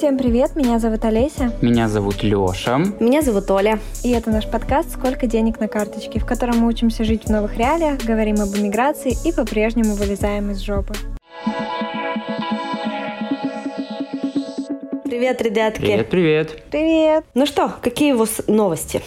[0.00, 1.52] Всем привет, меня зовут Олеся.
[1.60, 2.78] Меня зовут Лёша.
[3.00, 3.78] Меня зовут Оля.
[4.02, 7.58] И это наш подкаст «Сколько денег на карточке», в котором мы учимся жить в новых
[7.58, 10.94] реалиях, говорим об эмиграции и по-прежнему вылезаем из жопы.
[15.04, 15.80] Привет, ребятки.
[15.82, 16.62] Привет, привет.
[16.70, 17.24] Привет.
[17.34, 19.02] Ну что, какие у вас новости?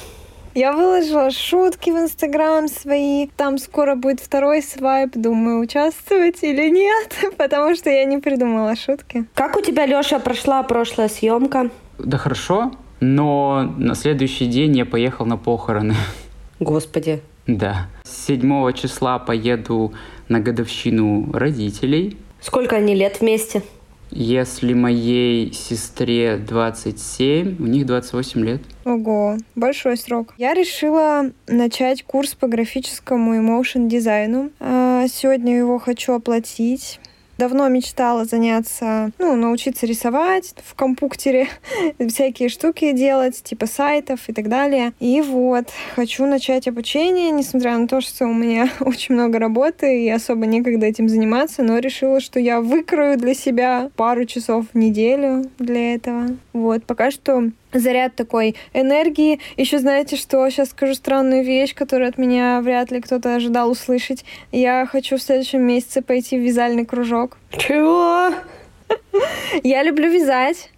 [0.55, 3.27] Я выложила шутки в Инстаграм свои.
[3.38, 5.11] Там скоро будет второй свайп.
[5.15, 9.25] Думаю, участвовать или нет, потому что я не придумала шутки.
[9.33, 11.71] Как у тебя, Лёша, прошла прошлая съемка?
[11.97, 15.95] Да хорошо, но на следующий день я поехал на похороны.
[16.59, 17.21] Господи.
[17.47, 17.87] Да.
[18.04, 19.93] С 7 числа поеду
[20.29, 22.17] на годовщину родителей.
[22.42, 23.64] Сколько они лет вместе?
[24.15, 28.61] Если моей сестре 27, у них 28 лет.
[28.86, 30.36] Ого, большой срок.
[30.37, 34.52] Я решила начать курс по графическому и моушен дизайну.
[34.59, 36.99] А, сегодня его хочу оплатить.
[37.44, 41.50] Давно мечтала заняться, ну, научиться рисовать в компьютере,
[42.08, 44.94] всякие штуки делать, типа сайтов и так далее.
[45.02, 50.09] И вот, хочу начать обучение, несмотря на то, что у меня очень много работы и
[50.09, 55.44] особо некогда этим заниматься, но решила, что я выкрою для себя пару часов в неделю
[55.60, 56.38] для этого.
[56.54, 59.40] Вот, пока что заряд такой энергии.
[59.58, 64.26] Еще знаете, что сейчас скажу странную вещь, которую от меня вряд ли кто-то ожидал услышать.
[64.52, 67.38] Я хочу в следующем месяце пойти в вязальный кружок.
[67.52, 68.34] Чего?
[69.64, 70.72] Я люблю вязать.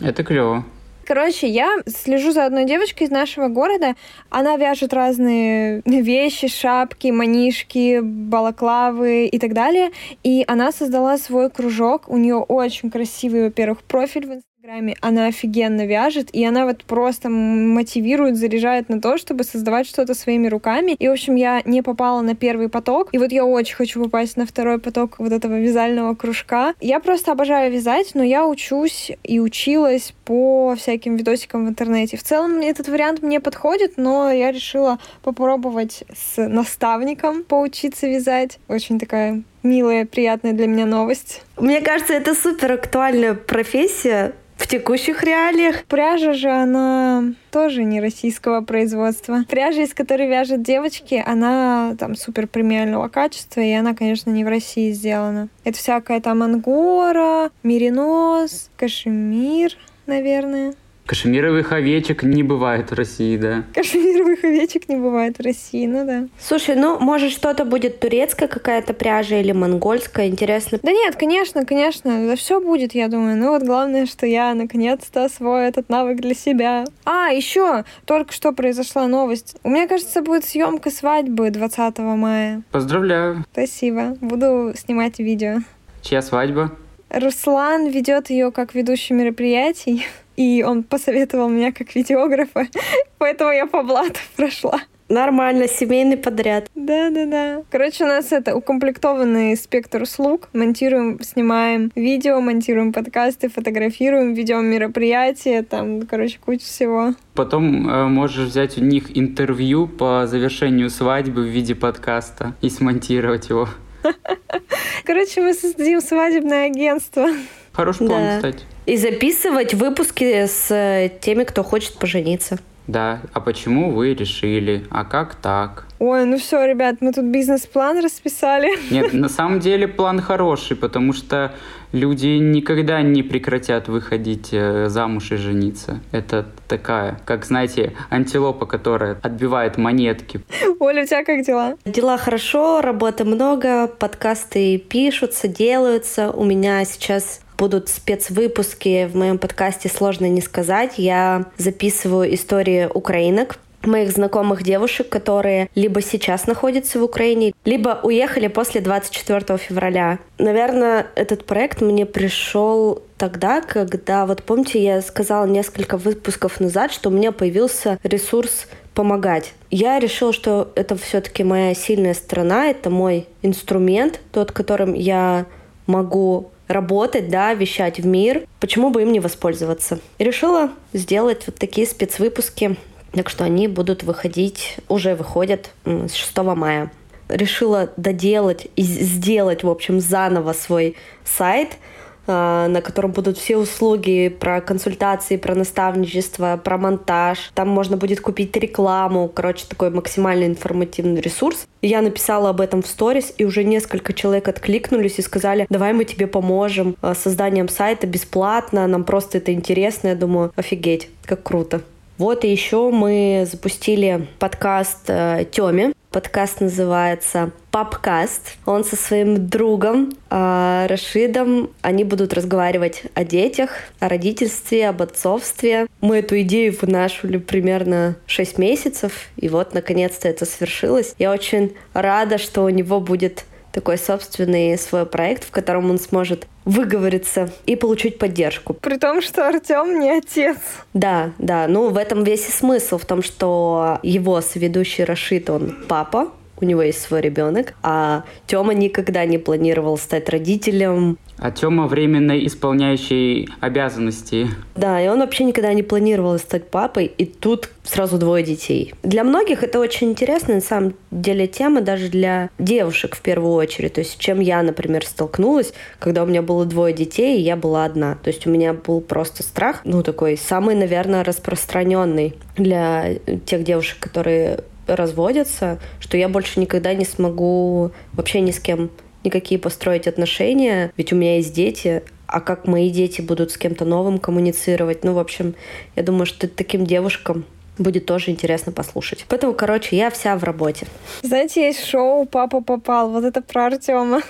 [0.00, 0.64] Это клево.
[1.04, 3.94] Короче, я слежу за одной девочкой из нашего города.
[4.30, 9.90] Она вяжет разные вещи, шапки, манишки, балаклавы и так далее.
[10.22, 12.08] И она создала свой кружок.
[12.08, 14.51] У нее очень красивый, во-первых, профиль в Инстаграме.
[15.00, 20.46] Она офигенно вяжет, и она вот просто мотивирует, заряжает на то, чтобы создавать что-то своими
[20.46, 20.92] руками.
[20.92, 24.36] И, в общем, я не попала на первый поток, и вот я очень хочу попасть
[24.36, 26.74] на второй поток вот этого вязального кружка.
[26.80, 32.16] Я просто обожаю вязать, но я учусь и училась по всяким видосикам в интернете.
[32.16, 38.58] В целом этот вариант мне подходит, но я решила попробовать с наставником поучиться вязать.
[38.68, 41.42] Очень такая милая, приятная для меня новость.
[41.56, 45.84] Мне кажется, это супер актуальная профессия, в текущих реалиях.
[45.84, 49.44] Пряжа же, она тоже не российского производства.
[49.48, 54.48] Пряжа, из которой вяжут девочки, она там супер премиального качества, и она, конечно, не в
[54.48, 55.48] России сделана.
[55.64, 59.76] Это всякая там ангора, меринос, кашемир,
[60.06, 60.74] наверное.
[61.06, 63.64] Кашемировых овечек не бывает в России, да.
[63.74, 66.28] Кашемировых овечек не бывает в России, ну да.
[66.38, 70.78] Слушай, ну, может, что-то будет турецкая какая-то пряжа или монгольская, интересно?
[70.80, 73.36] Да нет, конечно, конечно, да все будет, я думаю.
[73.36, 76.84] Ну вот главное, что я наконец-то освою этот навык для себя.
[77.04, 79.56] А, еще только что произошла новость.
[79.64, 82.62] У меня, кажется, будет съемка свадьбы 20 мая.
[82.70, 83.44] Поздравляю.
[83.52, 84.16] Спасибо.
[84.20, 85.58] Буду снимать видео.
[86.00, 86.70] Чья свадьба?
[87.12, 90.06] Руслан ведет ее как ведущий мероприятий
[90.36, 92.66] и он посоветовал меня как видеографа,
[93.18, 94.80] поэтому я по блату прошла.
[95.08, 96.70] Нормально, семейный подряд.
[96.74, 97.64] Да-да-да.
[97.70, 100.48] Короче, у нас это укомплектованный спектр услуг.
[100.54, 107.14] Монтируем, снимаем видео, монтируем подкасты, фотографируем, ведем мероприятия, там, короче, куча всего.
[107.34, 113.50] Потом э, можешь взять у них интервью по завершению свадьбы в виде подкаста и смонтировать
[113.50, 113.68] его.
[115.04, 117.28] Короче, мы создадим свадебное агентство.
[117.72, 118.36] Хороший план, да.
[118.36, 118.64] кстати.
[118.86, 122.58] И записывать выпуски с э, теми, кто хочет пожениться.
[122.88, 124.84] Да, а почему вы решили?
[124.90, 125.86] А как так?
[126.00, 128.70] Ой, ну все, ребят, мы тут бизнес-план расписали.
[128.90, 131.54] Нет, на самом деле план хороший, потому что
[131.92, 136.00] люди никогда не прекратят выходить э, замуж и жениться.
[136.10, 140.40] Это такая, как, знаете, антилопа, которая отбивает монетки.
[140.80, 141.76] Оля, у тебя как дела?
[141.84, 146.30] Дела хорошо, работы много, подкасты пишутся, делаются.
[146.30, 150.94] У меня сейчас будут спецвыпуски в моем подкасте «Сложно не сказать».
[150.96, 158.48] Я записываю истории украинок, моих знакомых девушек, которые либо сейчас находятся в Украине, либо уехали
[158.48, 160.18] после 24 февраля.
[160.38, 167.08] Наверное, этот проект мне пришел тогда, когда, вот помните, я сказала несколько выпусков назад, что
[167.08, 169.54] у меня появился ресурс помогать.
[169.70, 175.46] Я решила, что это все-таки моя сильная сторона, это мой инструмент, тот, которым я
[175.86, 179.98] могу работать, да, вещать в мир, почему бы им не воспользоваться?
[180.18, 182.76] И решила сделать вот такие спецвыпуски,
[183.12, 186.90] так что они будут выходить, уже выходят с 6 мая.
[187.28, 191.78] Решила доделать и сделать, в общем, заново свой сайт,
[192.26, 197.50] а, на котором будут все услуги про консультации, про наставничество, про монтаж.
[197.54, 199.28] Там можно будет купить рекламу.
[199.28, 201.66] Короче, такой максимально информативный ресурс.
[201.80, 206.04] Я написала об этом в сторис, и уже несколько человек откликнулись и сказали, давай мы
[206.04, 210.08] тебе поможем с созданием сайта бесплатно, нам просто это интересно.
[210.08, 211.82] Я думаю, офигеть, как круто.
[212.18, 215.92] Вот и еще мы запустили подкаст э, Тёме.
[216.10, 218.58] Подкаст называется Папкаст.
[218.66, 221.70] Он со своим другом э, Рашидом.
[221.80, 225.86] Они будут разговаривать о детях, о родительстве, об отцовстве.
[226.02, 229.28] Мы эту идею вынашивали примерно 6 месяцев.
[229.38, 231.14] И вот, наконец-то это свершилось.
[231.18, 236.46] Я очень рада, что у него будет такой собственный свой проект, в котором он сможет
[236.64, 238.74] выговориться и получить поддержку.
[238.74, 240.58] При том, что Артем не отец.
[240.94, 241.66] Да, да.
[241.66, 246.30] Ну, в этом весь и смысл, в том, что его соведущий Рашид, он папа,
[246.62, 251.18] у него есть свой ребенок, а Тёма никогда не планировал стать родителем.
[251.38, 254.48] А Тёма временно исполняющий обязанности.
[254.76, 258.94] Да, и он вообще никогда не планировал стать папой, и тут сразу двое детей.
[259.02, 263.94] Для многих это очень интересная, на самом деле, тема даже для девушек в первую очередь.
[263.94, 267.84] То есть, чем я, например, столкнулась, когда у меня было двое детей, и я была
[267.84, 268.16] одна.
[268.22, 273.16] То есть, у меня был просто страх, ну, такой самый, наверное, распространенный для
[273.46, 278.90] тех девушек, которые разводятся, что я больше никогда не смогу вообще ни с кем
[279.24, 283.84] никакие построить отношения, ведь у меня есть дети, а как мои дети будут с кем-то
[283.84, 285.04] новым коммуницировать.
[285.04, 285.54] Ну, в общем,
[285.96, 287.44] я думаю, что таким девушкам
[287.78, 289.24] будет тоже интересно послушать.
[289.28, 290.86] Поэтому, короче, я вся в работе.
[291.22, 293.10] Знаете, есть шоу «Папа попал».
[293.10, 294.22] Вот это про Артема.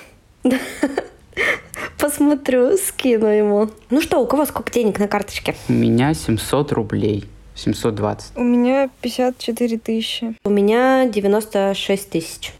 [1.98, 3.70] Посмотрю, скину ему.
[3.90, 5.54] Ну что, у кого сколько денег на карточке?
[5.68, 7.24] У меня 700 рублей.
[7.54, 8.32] 720.
[8.36, 10.36] У меня 54 тысячи.
[10.44, 12.52] У меня 96 тысяч.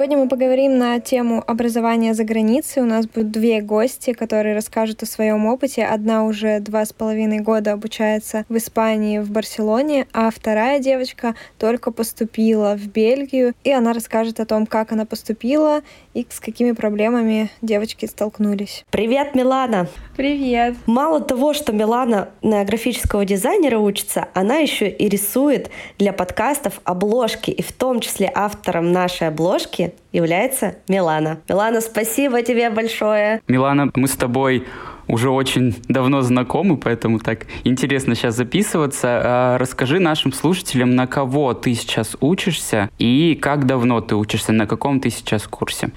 [0.00, 2.82] Сегодня мы поговорим на тему образования за границей.
[2.82, 5.84] У нас будут две гости, которые расскажут о своем опыте.
[5.84, 11.90] Одна уже два с половиной года обучается в Испании, в Барселоне, а вторая девочка только
[11.90, 15.82] поступила в Бельгию, и она расскажет о том, как она поступила
[16.14, 18.86] и с какими проблемами девочки столкнулись.
[18.90, 19.86] Привет, Милана!
[20.16, 20.76] Привет!
[20.86, 25.68] Мало того, что Милана на графического дизайнера учится, она еще и рисует
[25.98, 31.38] для подкастов обложки, и в том числе автором нашей обложки является Милана.
[31.48, 33.40] Милана, спасибо тебе большое.
[33.48, 34.64] Милана, мы с тобой
[35.08, 39.08] уже очень давно знакомы, поэтому так интересно сейчас записываться.
[39.08, 44.66] А, расскажи нашим слушателям, на кого ты сейчас учишься и как давно ты учишься, на
[44.66, 45.90] каком ты сейчас курсе?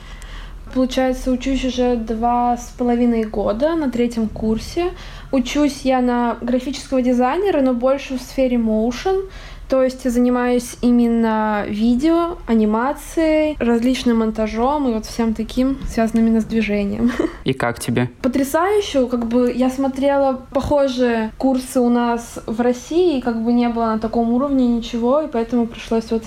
[0.74, 4.92] Получается, учусь уже два с половиной года на третьем курсе.
[5.31, 9.30] Учусь я на графического дизайнера, но больше в сфере motion.
[9.74, 16.42] То есть я занимаюсь именно видео, анимацией, различным монтажом и вот всем таким, связанным именно
[16.42, 17.12] с движением.
[17.44, 18.12] И как тебе?
[18.22, 19.08] Потрясающе.
[19.08, 23.86] Как бы я смотрела похожие курсы у нас в России, и как бы не было
[23.86, 26.25] на таком уровне ничего, и поэтому пришлось вот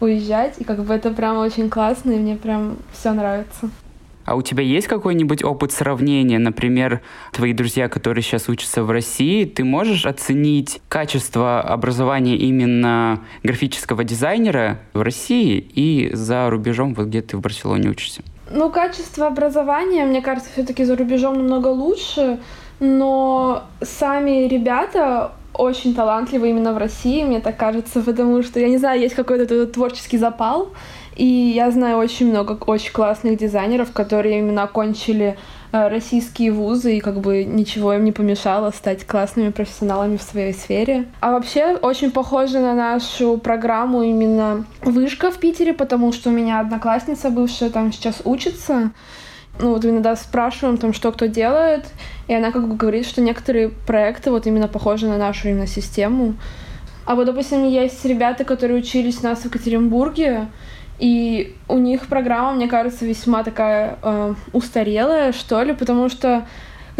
[0.00, 3.70] уезжать, и как бы это прям очень классно, и мне прям все нравится.
[4.24, 6.38] А у тебя есть какой-нибудь опыт сравнения?
[6.38, 7.00] Например,
[7.32, 14.80] твои друзья, которые сейчас учатся в России, ты можешь оценить качество образования именно графического дизайнера
[14.92, 18.22] в России и за рубежом, вот где ты в Барселоне учишься?
[18.50, 22.40] Ну, качество образования, мне кажется, все-таки за рубежом намного лучше,
[22.80, 28.78] но сами ребята очень талантливы именно в России, мне так кажется, потому что, я не
[28.78, 30.70] знаю, есть какой-то творческий запал,
[31.20, 35.36] и я знаю очень много очень классных дизайнеров, которые именно окончили
[35.70, 40.54] э, российские вузы, и как бы ничего им не помешало стать классными профессионалами в своей
[40.54, 41.08] сфере.
[41.20, 46.58] А вообще очень похоже на нашу программу именно вышка в Питере, потому что у меня
[46.58, 48.90] одноклассница бывшая там сейчас учится.
[49.58, 51.84] Ну вот иногда спрашиваем там, что кто делает,
[52.28, 56.36] и она как бы говорит, что некоторые проекты вот именно похожи на нашу именно систему.
[57.04, 60.46] А вот, допустим, есть ребята, которые учились у нас в Екатеринбурге,
[61.00, 66.46] и у них программа, мне кажется, весьма такая э, устарелая, что ли, потому что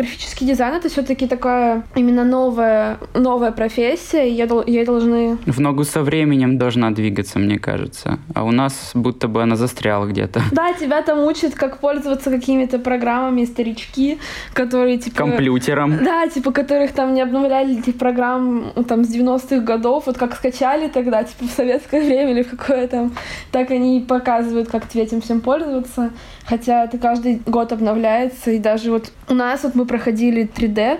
[0.01, 5.39] графический дизайн это все-таки такая именно новая, новая профессия, и ей должны...
[5.47, 8.19] В ногу со временем должна двигаться, мне кажется.
[8.35, 10.41] А у нас будто бы она застряла где-то.
[10.53, 14.19] Да, тебя там учат, как пользоваться какими-то программами, старички,
[14.53, 15.17] которые типа...
[15.17, 16.05] Компьютером.
[16.05, 20.89] Да, типа, которых там не обновляли этих программ там с 90-х годов, вот как скачали
[20.89, 23.13] тогда, типа, в советское время или какое там,
[23.53, 26.11] так они и показывают, как тебе этим всем пользоваться.
[26.51, 30.99] Хотя это каждый год обновляется, и даже вот у нас вот мы проходили 3D,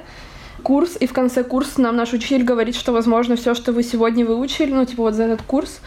[0.63, 4.25] курс, и в конце курса нам наш учитель говорит, что, возможно, все, что вы сегодня
[4.25, 5.81] выучили, ну, типа вот за этот курс,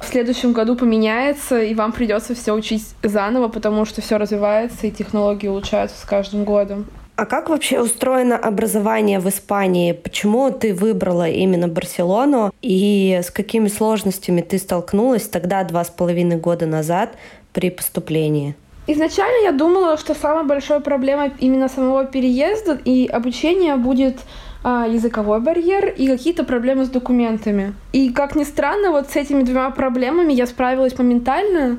[0.00, 4.90] в следующем году поменяется, и вам придется все учить заново, потому что все развивается, и
[4.90, 6.86] технологии улучшаются с каждым годом.
[7.16, 9.92] А как вообще устроено образование в Испании?
[9.92, 12.54] Почему ты выбрала именно Барселону?
[12.62, 17.10] И с какими сложностями ты столкнулась тогда, два с половиной года назад,
[17.52, 18.56] при поступлении?
[18.92, 24.18] Изначально я думала, что самая большая проблема именно самого переезда и обучения будет
[24.64, 27.74] а, языковой барьер и какие-то проблемы с документами.
[27.92, 31.78] И как ни странно, вот с этими двумя проблемами я справилась моментально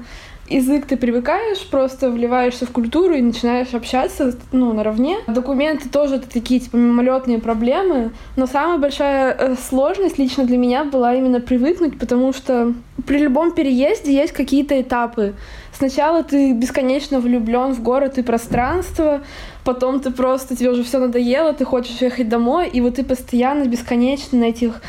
[0.52, 5.18] язык ты привыкаешь, просто вливаешься в культуру и начинаешь общаться, ну, наравне.
[5.28, 10.84] Документы тоже это такие, типа, мимолетные проблемы, но самая большая э, сложность лично для меня
[10.84, 12.74] была именно привыкнуть, потому что
[13.06, 15.34] при любом переезде есть какие-то этапы.
[15.82, 19.22] Сначала ты бесконечно влюблен в город и пространство,
[19.64, 23.66] потом ты просто, тебе уже все надоело, ты хочешь ехать домой, и вот ты постоянно,
[23.66, 24.80] бесконечно на этих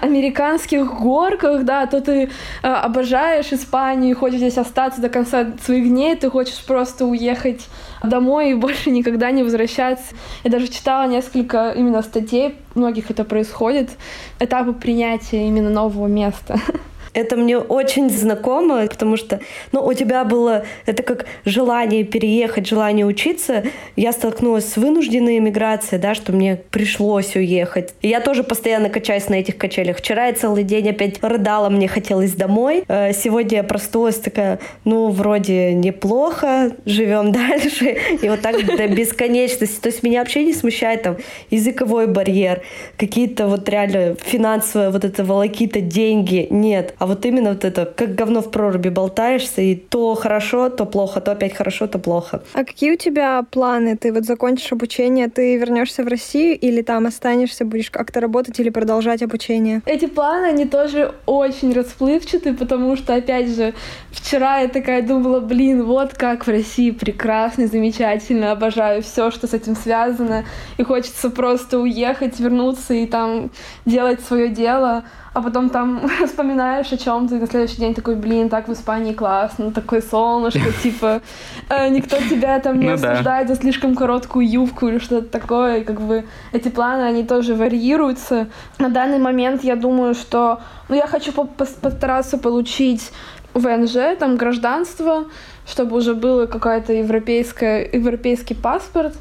[0.00, 6.16] американских горках, да, то ты э, обожаешь Испанию, хочешь здесь остаться до конца своих дней,
[6.16, 7.68] ты хочешь просто уехать
[8.02, 10.14] домой и больше никогда не возвращаться.
[10.42, 13.90] Я даже читала несколько именно статей, многих это происходит,
[14.38, 16.58] этапы принятия именно нового места.
[17.12, 19.40] Это мне очень знакомо, потому что,
[19.72, 23.64] ну, у тебя было это как желание переехать, желание учиться.
[23.96, 27.94] Я столкнулась с вынужденной эмиграцией, да, что мне пришлось уехать.
[28.02, 29.98] И я тоже постоянно качаюсь на этих качелях.
[29.98, 32.84] Вчера я целый день опять рыдала, мне хотелось домой.
[32.86, 37.96] Э, сегодня я проснулась такая, ну, вроде неплохо, живем дальше.
[38.22, 39.80] И вот так до бесконечности.
[39.80, 41.16] То есть меня вообще не смущает там
[41.50, 42.62] языковой барьер,
[42.96, 46.46] какие-то вот реально финансовые вот это волокита, деньги.
[46.50, 50.84] Нет а вот именно вот это, как говно в проруби болтаешься, и то хорошо, то
[50.84, 52.42] плохо, то опять хорошо, то плохо.
[52.52, 53.96] А какие у тебя планы?
[53.96, 58.68] Ты вот закончишь обучение, ты вернешься в Россию или там останешься, будешь как-то работать или
[58.68, 59.80] продолжать обучение?
[59.86, 63.72] Эти планы, они тоже очень расплывчаты, потому что, опять же,
[64.12, 69.54] вчера я такая думала, блин, вот как в России прекрасно, замечательно, обожаю все, что с
[69.54, 70.44] этим связано,
[70.76, 73.50] и хочется просто уехать, вернуться и там
[73.86, 78.48] делать свое дело а потом там вспоминаешь о чем ты на следующий день такой, блин,
[78.48, 81.22] так в Испании классно, такое солнышко, типа,
[81.68, 83.54] э, никто тебя там не ну, осуждает да.
[83.54, 88.48] за слишком короткую юбку или что-то такое, и как бы эти планы, они тоже варьируются.
[88.78, 93.12] На данный момент я думаю, что, ну, я хочу постараться получить
[93.54, 95.24] ВНЖ, там гражданство,
[95.66, 99.14] чтобы уже было какая-то европейская, европейский паспорт,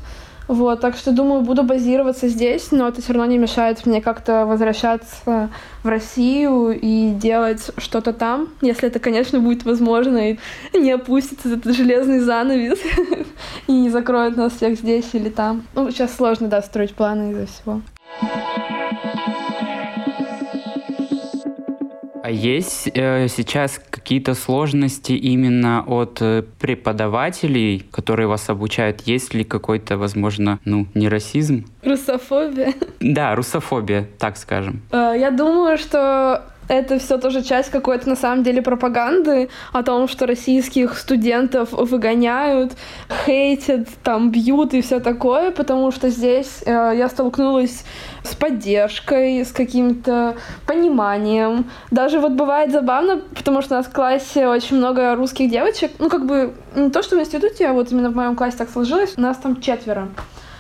[0.50, 4.48] вот, так что, думаю, буду базироваться здесь, но это все равно не мешает мне как-то
[4.48, 5.52] возвращаться
[5.84, 10.40] в Россию и делать что-то там, если это, конечно, будет возможно, и
[10.74, 12.80] не опустится этот железный занавес
[13.68, 15.68] и не закроет нас всех здесь или там.
[15.76, 17.82] Ну, сейчас сложно, да, строить планы из-за всего.
[22.30, 29.02] А есть э, сейчас какие-то сложности именно от э, преподавателей, которые вас обучают?
[29.08, 31.66] Есть ли какой-то, возможно, ну, не расизм?
[31.82, 32.76] Русофобия?
[33.00, 34.84] Да, русофобия, так скажем.
[34.92, 40.08] Э, я думаю, что это все тоже часть какой-то на самом деле пропаганды о том,
[40.08, 42.74] что российских студентов выгоняют,
[43.26, 47.84] хейтят, там бьют и все такое, потому что здесь э, я столкнулась
[48.24, 51.66] с поддержкой, с каким-то пониманием.
[51.90, 55.92] Даже вот бывает забавно, потому что у нас в классе очень много русских девочек.
[55.98, 58.70] Ну, как бы не то, что в институте, а вот именно в моем классе так
[58.70, 59.16] сложилось.
[59.18, 60.10] У нас там четверо.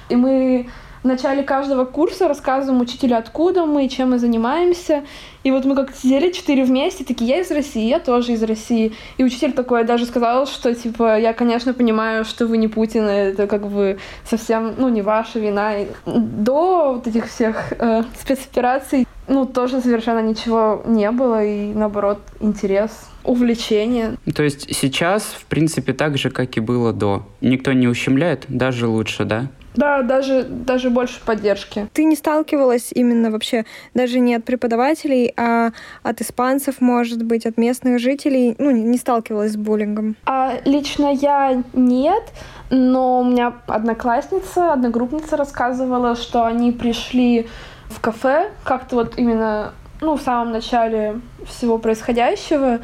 [0.10, 0.70] И мы
[1.04, 5.04] в начале каждого курса рассказываем учителю, откуда мы, чем мы занимаемся.
[5.44, 8.94] И вот мы как-то сидели четыре вместе, такие, я из России, я тоже из России.
[9.18, 13.48] И учитель такой даже сказал, что, типа, я, конечно, понимаю, что вы не Путин, это
[13.48, 15.78] как бы совсем, ну, не ваша вина.
[15.78, 22.20] И до вот этих всех э, спецопераций, ну, тоже совершенно ничего не было, и, наоборот,
[22.42, 22.92] интерес
[23.24, 24.18] увлечение.
[24.34, 27.28] То есть сейчас, в принципе, так же, как и было до.
[27.42, 29.48] Никто не ущемляет, даже лучше, да?
[29.80, 31.88] Да, даже, даже больше поддержки.
[31.94, 35.70] Ты не сталкивалась именно вообще даже не от преподавателей, а
[36.04, 38.56] от испанцев, может быть, от местных жителей?
[38.58, 40.18] Ну, не сталкивалась с буллингом?
[40.26, 42.24] А, лично я нет,
[42.70, 47.48] но у меня одноклассница, одногруппница рассказывала, что они пришли
[47.88, 52.80] в кафе как-то вот именно ну, в самом начале всего происходящего,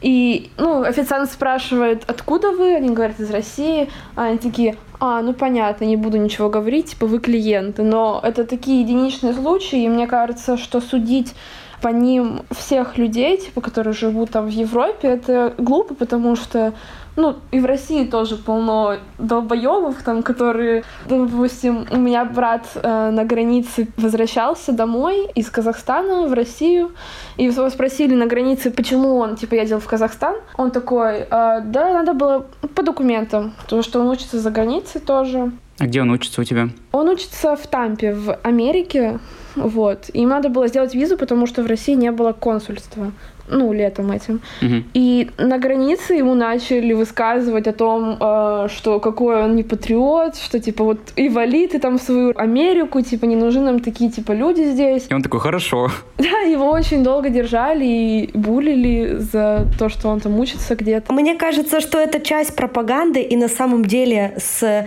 [0.00, 2.74] и, ну, официант спрашивает, откуда вы?
[2.74, 3.90] Они говорят, из России.
[4.14, 8.44] А они такие, а, ну понятно, не буду ничего говорить, типа вы клиенты, но это
[8.44, 11.34] такие единичные случаи, и мне кажется, что судить
[11.82, 16.72] по ним всех людей, типа, которые живут там в Европе, это глупо, потому что
[17.16, 23.24] ну, и в России тоже полно долбоебов, там, которые, допустим, у меня брат э, на
[23.24, 26.92] границе возвращался домой из Казахстана в Россию,
[27.38, 30.36] и его спросили на границе, почему он, типа, ездил в Казахстан.
[30.58, 35.52] Он такой, э, да, надо было по документам, потому что он учится за границей тоже.
[35.78, 36.68] А где он учится у тебя?
[36.92, 39.18] Он учится в Тампе, в Америке,
[39.56, 40.10] вот.
[40.12, 43.12] Им надо было сделать визу, потому что в России не было консульства
[43.48, 44.40] ну, летом этим.
[44.60, 44.84] Мгм.
[44.94, 50.60] И на границе ему начали высказывать о том, э, что какой он не патриот, что
[50.60, 54.32] типа вот и вали ты там в свою Америку, типа не нужны нам такие типа
[54.32, 55.06] люди здесь.
[55.10, 55.90] И он такой, хорошо.
[56.26, 61.12] Да, его очень долго держали и булили за то, что он там учится где-то.
[61.12, 64.86] Мне кажется, что это часть пропаганды, и на самом деле с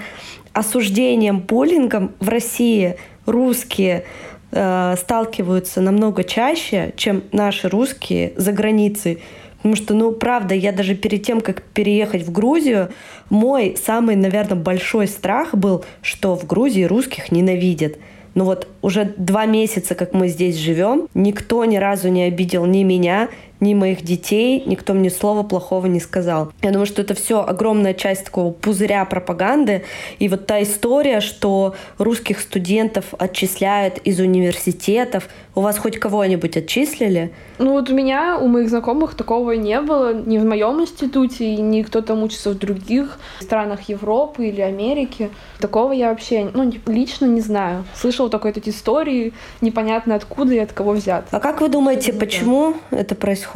[0.54, 4.04] осуждением буллингом в России русские
[4.52, 9.20] э, сталкиваются намного чаще, чем наши русские за границей.
[9.58, 12.90] Потому что, ну, правда, я даже перед тем, как переехать в Грузию,
[13.30, 17.98] мой самый, наверное, большой страх был, что в Грузии русских ненавидят.
[18.36, 22.84] Ну вот уже два месяца, как мы здесь живем, никто ни разу не обидел ни
[22.84, 23.28] меня,
[23.60, 26.52] ни моих детей, никто мне слова плохого не сказал.
[26.62, 29.84] Я думаю, что это все огромная часть такого пузыря пропаганды.
[30.20, 35.28] И вот та история, что русских студентов отчисляют из университетов.
[35.56, 37.34] У вас хоть кого-нибудь отчислили?
[37.58, 41.82] Ну вот у меня, у моих знакомых такого не было ни в моем институте, ни
[41.82, 45.30] кто там учится в других странах Европы или Америки.
[45.60, 47.84] Такого я вообще, ну, лично не знаю.
[47.94, 51.26] Слышала только эти истории, непонятно откуда и от кого взят.
[51.32, 53.49] А как вы думаете, почему это происходит?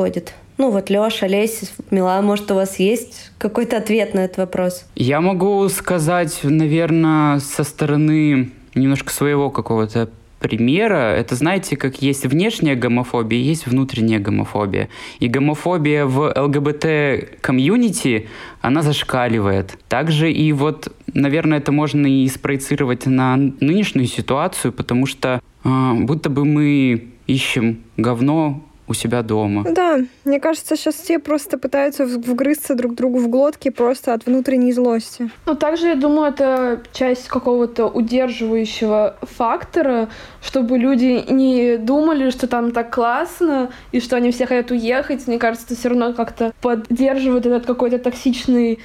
[0.58, 4.86] Ну вот Леша, Олеся, Милан, может, у вас есть какой-то ответ на этот вопрос?
[4.96, 10.10] Я могу сказать, наверное, со стороны немножко своего какого-то
[10.44, 11.16] примера.
[11.16, 14.90] Это, знаете, как есть внешняя гомофобия, есть внутренняя гомофобия.
[15.20, 18.28] И гомофобия в ЛГБТ-комьюнити,
[18.62, 19.78] она зашкаливает.
[19.88, 26.30] Также и вот, наверное, это можно и спроецировать на нынешнюю ситуацию, потому что а, будто
[26.30, 29.64] бы мы ищем говно у себя дома.
[29.70, 34.74] Да, мне кажется, сейчас все просто пытаются вгрызться друг другу в глотки просто от внутренней
[34.74, 35.30] злости.
[35.46, 40.10] Ну, также, я думаю, это часть какого-то удерживающего фактора,
[40.42, 45.28] чтобы люди не думали, что там так классно, и что они все хотят уехать.
[45.28, 48.80] Мне кажется, это все равно как-то поддерживает этот какой-то токсичный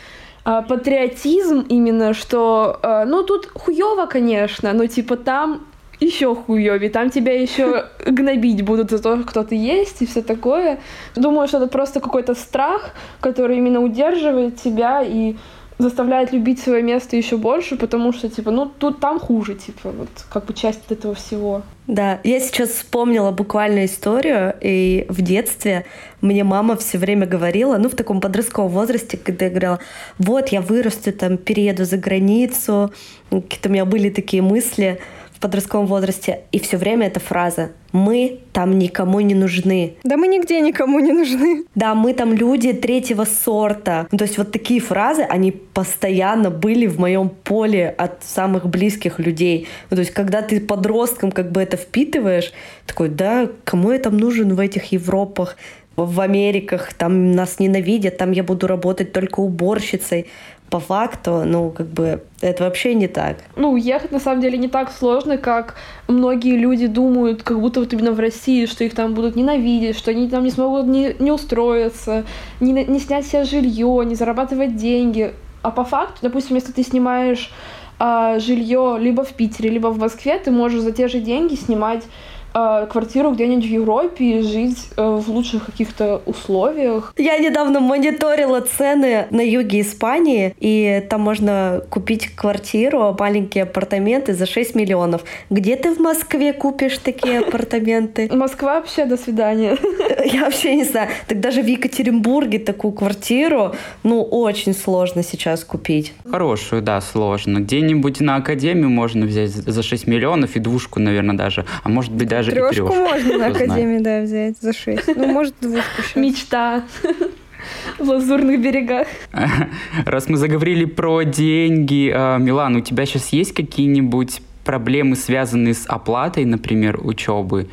[0.45, 5.67] а, патриотизм именно, что, а, ну, тут хуево, конечно, но типа там
[6.01, 10.79] еще хуёвее, там тебя еще гнобить будут за то, кто ты есть и все такое.
[11.17, 15.37] Думаю, что это просто какой-то страх, который именно удерживает тебя и
[15.79, 20.09] заставляет любить свое место еще больше, потому что, типа, ну, тут там хуже, типа, вот,
[20.29, 21.63] как бы часть от этого всего.
[21.87, 25.87] Да, я сейчас вспомнила буквально историю, и в детстве
[26.21, 29.79] мне мама все время говорила, ну, в таком подростковом возрасте, когда я говорила,
[30.19, 32.93] вот, я вырасту, там, перееду за границу,
[33.31, 35.01] какие-то у меня были такие мысли
[35.39, 39.95] в подростковом возрасте, и все время эта фраза «мы там никому не нужны».
[40.03, 41.65] Да мы нигде никому не нужны.
[41.77, 44.09] Да, мы там люди третьего сорта.
[44.11, 49.21] Ну, то есть вот такие фразы, они постоянно были в моем поле от самых близких
[49.21, 49.69] людей.
[49.91, 52.53] Ну, то есть когда ты подростком как бы это впитываешь,
[52.85, 55.57] такой, да, кому я там нужен в этих Европах,
[55.95, 60.27] в Америках, там нас ненавидят, там я буду работать только уборщицей.
[60.71, 63.39] По факту, ну, как бы, это вообще не так.
[63.57, 65.77] Ну, уехать на самом деле не так сложно, как
[66.09, 70.11] многие люди думают, как будто вот именно в России, что их там будут ненавидеть, что
[70.11, 72.25] они там не смогут не, не устроиться,
[72.61, 75.33] не, не снять себе жилье, не зарабатывать деньги.
[75.63, 77.51] А по факту, допустим, если ты снимаешь
[77.99, 82.05] а, жилье либо в Питере, либо в Москве, ты можешь за те же деньги снимать
[82.53, 87.13] квартиру где-нибудь в Европе и жить э, в лучших каких-то условиях.
[87.17, 94.47] Я недавно мониторила цены на юге Испании, и там можно купить квартиру, маленькие апартаменты за
[94.47, 95.25] 6 миллионов.
[95.51, 98.29] Где ты в Москве купишь такие апартаменты?
[98.33, 99.77] Москва вообще до свидания.
[100.25, 101.11] Я вообще не знаю.
[101.27, 106.13] Так даже в Екатеринбурге такую квартиру, ну, очень сложно сейчас купить.
[106.31, 107.59] Хорошую, да, сложно.
[107.59, 111.65] Где-нибудь на академию можно взять за 6 миллионов и двушку, наверное, даже.
[111.83, 112.95] А может быть, даже и Трешку трёшку.
[112.95, 115.17] можно на академии, да, взять за 6.
[115.17, 116.17] Ну, может, двушку щас.
[116.17, 116.85] Мечта
[117.99, 119.07] в лазурных берегах.
[120.05, 125.87] Раз мы заговорили про деньги, а, Милан, у тебя сейчас есть какие-нибудь проблемы, связанные с
[125.87, 127.69] оплатой, например, учебы?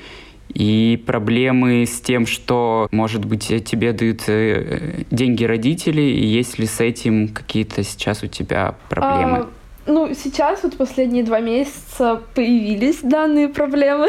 [0.54, 6.65] И проблемы с тем, что, может быть, тебе дают э, деньги родители, и есть ли
[6.65, 9.38] с этим какие-то сейчас у тебя проблемы?
[9.39, 9.49] А,
[9.88, 14.08] Ну, сейчас вот последние два месяца появились данные проблемы,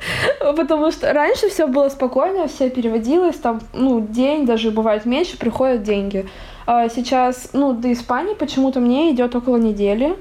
[0.40, 5.82] потому что раньше все было спокойно, все переводилось, там, ну, день, даже бывает меньше, приходят
[5.82, 6.26] деньги.
[6.66, 10.16] А сейчас, ну, до Испании почему-то мне идет около недели,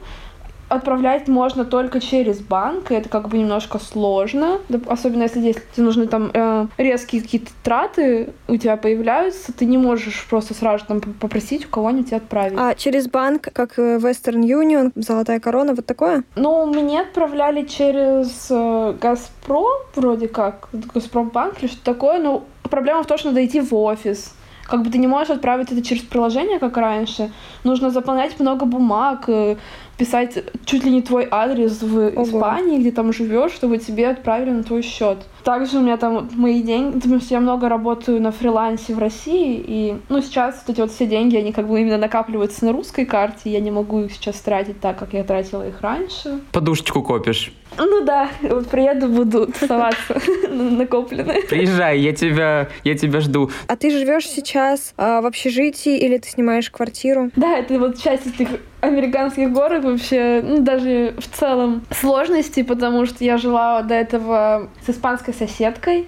[0.70, 5.86] отправлять можно только через банк, и это как бы немножко сложно, особенно если здесь тебе
[5.86, 11.02] нужны там э, резкие какие-то траты у тебя появляются, ты не можешь просто сразу там
[11.02, 12.58] попросить у кого-нибудь отправить.
[12.60, 16.24] А через банк, как э, Western Union, Золотая корона, вот такое?
[16.36, 23.08] Ну, мне отправляли через э, Газпром, вроде как, Газпромбанк или что такое, но проблема в
[23.08, 24.34] том, что надо идти в офис.
[24.68, 27.32] Как бы ты не можешь отправить это через приложение, как раньше.
[27.64, 29.56] Нужно заполнять много бумаг, э,
[29.98, 32.24] писать чуть ли не твой адрес в Ого.
[32.24, 35.18] Испании, где там живешь, чтобы тебе отправили на твой счет.
[35.44, 39.64] Также у меня там мои деньги, потому что я много работаю на фрилансе в России,
[39.66, 43.06] и, ну, сейчас вот эти вот все деньги, они как бы именно накапливаются на русской
[43.06, 46.40] карте, я не могу их сейчас тратить так, как я тратила их раньше.
[46.52, 47.54] Подушечку копишь.
[47.78, 51.44] Ну да, вот приеду, буду тусоваться накопленные.
[51.44, 53.52] Приезжай, я тебя, я тебя жду.
[53.68, 57.32] А ты живешь сейчас а, в общежитии или ты снимаешь квартиру?
[57.36, 58.48] Да, это вот часть этих
[58.82, 64.90] американских горок вообще, ну, даже в целом сложности, потому что я жила до этого с
[64.90, 66.08] испанской соседкой,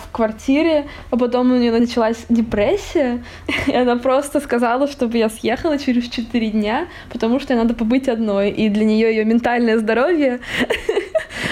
[0.00, 3.22] в квартире, а потом у нее началась депрессия,
[3.66, 8.08] и она просто сказала, чтобы я съехала через 4 дня, потому что ей надо побыть
[8.08, 10.40] одной, и для нее ее ментальное здоровье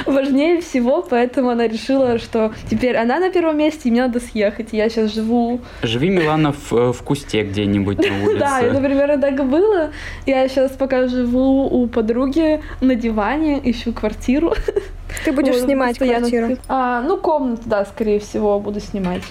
[0.07, 4.73] важнее всего, поэтому она решила, что теперь она на первом месте, и мне надо съехать.
[4.73, 5.61] И я сейчас живу...
[5.83, 8.39] Живи, Милана, в, э, в кусте где-нибудь на улице.
[8.39, 9.91] Да, например, так и было.
[10.27, 14.55] Я сейчас пока живу у подруги на диване, ищу квартиру.
[15.25, 16.57] Ты будешь вот, снимать квартиру?
[16.69, 19.23] А, ну, комнату, да, скорее всего, буду снимать.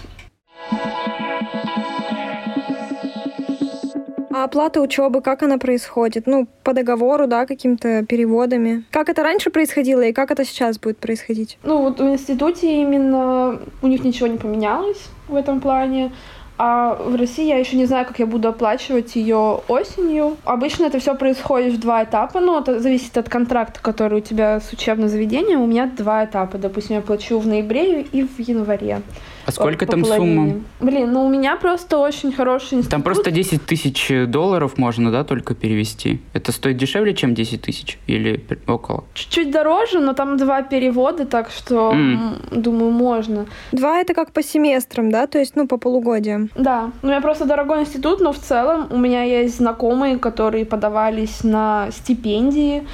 [4.38, 6.28] А оплата учебы, как она происходит?
[6.28, 8.84] Ну, по договору, да, каким-то переводами.
[8.92, 11.58] Как это раньше происходило и как это сейчас будет происходить?
[11.64, 16.12] Ну, вот в институте именно у них ничего не поменялось в этом плане.
[16.60, 20.38] А в России я еще не знаю, как я буду оплачивать ее осенью.
[20.44, 24.60] Обычно это все происходит в два этапа, но это зависит от контракта, который у тебя
[24.60, 25.62] с учебным заведением.
[25.62, 26.60] У меня два этапа.
[26.60, 29.02] Допустим, я плачу в ноябре и в январе.
[29.48, 30.62] А сколько там сумма?
[30.82, 32.92] Блин, ну у меня просто очень хороший институт.
[32.92, 36.20] Там просто 10 тысяч долларов можно, да, только перевести.
[36.34, 37.98] Это стоит дешевле, чем 10 тысяч?
[38.08, 39.06] Или около?
[39.14, 42.60] Чуть-чуть дороже, но там два перевода, так что, mm.
[42.60, 43.46] думаю, можно.
[43.72, 45.28] Два это как по семестрам, да?
[45.28, 46.50] То есть, ну, по полугодиям.
[46.56, 46.92] Да.
[47.02, 51.88] У меня просто дорогой институт, но в целом у меня есть знакомые, которые подавались на
[51.92, 52.86] стипендии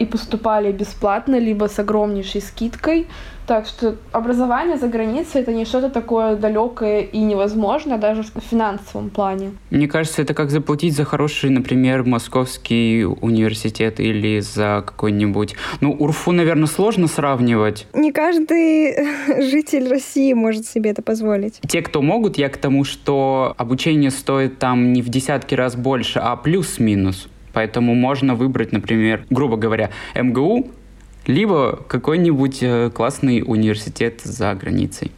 [0.00, 3.06] и поступали бесплатно, либо с огромнейшей скидкой.
[3.50, 9.10] Так что образование за границей это не что-то такое далекое и невозможное даже в финансовом
[9.10, 9.50] плане.
[9.70, 15.56] Мне кажется, это как заплатить за хороший, например, московский университет или за какой-нибудь...
[15.80, 17.88] Ну, УРФУ, наверное, сложно сравнивать.
[17.92, 18.94] Не каждый
[19.50, 21.58] житель России может себе это позволить.
[21.66, 26.20] Те, кто могут, я к тому, что обучение стоит там не в десятки раз больше,
[26.20, 27.26] а плюс-минус.
[27.52, 30.70] Поэтому можно выбрать, например, грубо говоря, МГУ,
[31.26, 35.12] либо какой-нибудь э, классный университет за границей.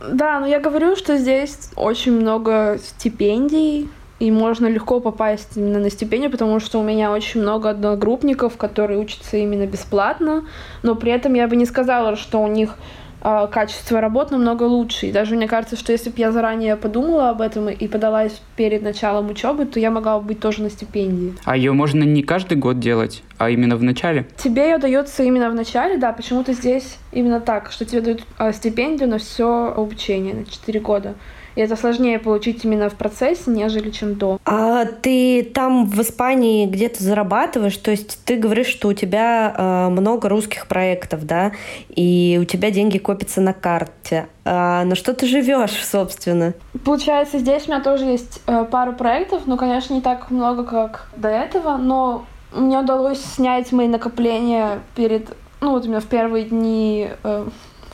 [0.00, 3.88] Да, но я говорю, что здесь очень много стипендий,
[4.20, 8.98] и можно легко попасть именно на стипендию, потому что у меня очень много одногруппников, которые
[8.98, 10.44] учатся именно бесплатно,
[10.82, 12.74] но при этом я бы не сказала, что у них
[13.20, 15.06] качество работ намного лучше.
[15.06, 18.82] И даже мне кажется, что если бы я заранее подумала об этом и подалась перед
[18.82, 21.34] началом учебы, то я могла бы быть тоже на стипендии.
[21.44, 24.26] А ее можно не каждый год делать, а именно в начале?
[24.36, 28.52] Тебе ее дается именно в начале, да, почему-то здесь именно так, что тебе дают э,
[28.52, 31.14] стипендию на все обучение на 4 года.
[31.58, 34.38] И это сложнее получить именно в процессе, нежели чем до.
[34.44, 37.76] А ты там в Испании где-то зарабатываешь?
[37.78, 41.50] То есть ты говоришь, что у тебя э, много русских проектов, да,
[41.88, 44.28] и у тебя деньги копятся на карте.
[44.44, 46.54] А на что ты живешь, собственно?
[46.84, 51.08] Получается, здесь у меня тоже есть э, пару проектов, но, конечно, не так много, как
[51.16, 57.08] до этого, но мне удалось снять мои накопления перед, ну вот именно в первые дни
[57.24, 57.48] э,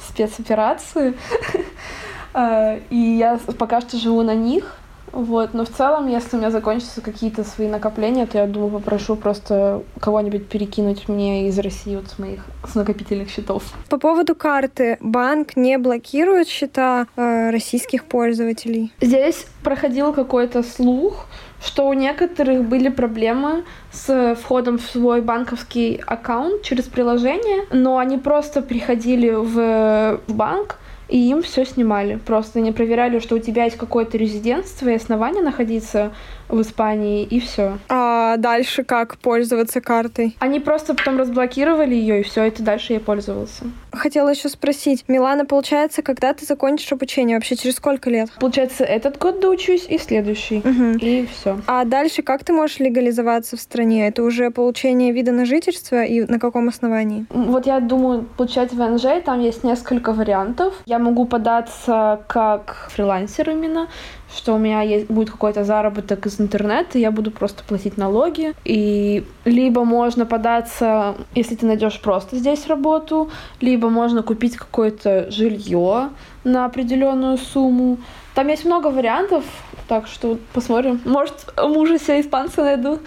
[0.06, 1.14] спецоперации.
[2.34, 4.78] Э, и я пока что живу на них.
[5.12, 9.14] Вот, но в целом, если у меня закончатся какие-то свои накопления, то я думаю, попрошу
[9.14, 13.62] просто кого-нибудь перекинуть мне из России вот с моих с накопительных счетов.
[13.88, 18.92] По поводу карты, банк не блокирует счета э, российских пользователей?
[19.00, 21.26] Здесь проходил какой-то слух,
[21.62, 28.18] что у некоторых были проблемы с входом в свой банковский аккаунт через приложение, но они
[28.18, 32.16] просто приходили в, в банк, и им все снимали.
[32.16, 36.12] Просто не проверяли, что у тебя есть какое-то резидентство и основание находиться
[36.48, 37.78] в Испании, и все.
[37.88, 40.36] А дальше как пользоваться картой?
[40.38, 43.64] Они просто потом разблокировали ее, и все, это дальше я пользовался.
[43.96, 47.36] Хотела еще спросить, Милана, получается, когда ты закончишь обучение?
[47.36, 48.30] Вообще через сколько лет?
[48.40, 50.58] Получается, этот год доучусь и следующий.
[50.58, 50.98] Угу.
[51.00, 51.60] И все.
[51.66, 54.06] А дальше как ты можешь легализоваться в стране?
[54.08, 57.26] Это уже получение вида на жительство и на каком основании?
[57.30, 60.74] Вот я думаю, получать ВНЖ, там есть несколько вариантов.
[60.86, 63.88] Я могу податься как фрилансер именно,
[64.36, 68.54] что у меня есть, будет какой-то заработок из интернета, я буду просто платить налоги.
[68.64, 76.10] И либо можно податься, если ты найдешь просто здесь работу, либо можно купить какое-то жилье
[76.44, 77.98] на определенную сумму.
[78.34, 79.44] Там есть много вариантов,
[79.88, 81.00] так что посмотрим.
[81.04, 82.98] Может, мужа себе испанца найду.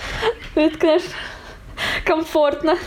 [0.56, 1.10] Это, конечно,
[2.06, 2.78] комфортно.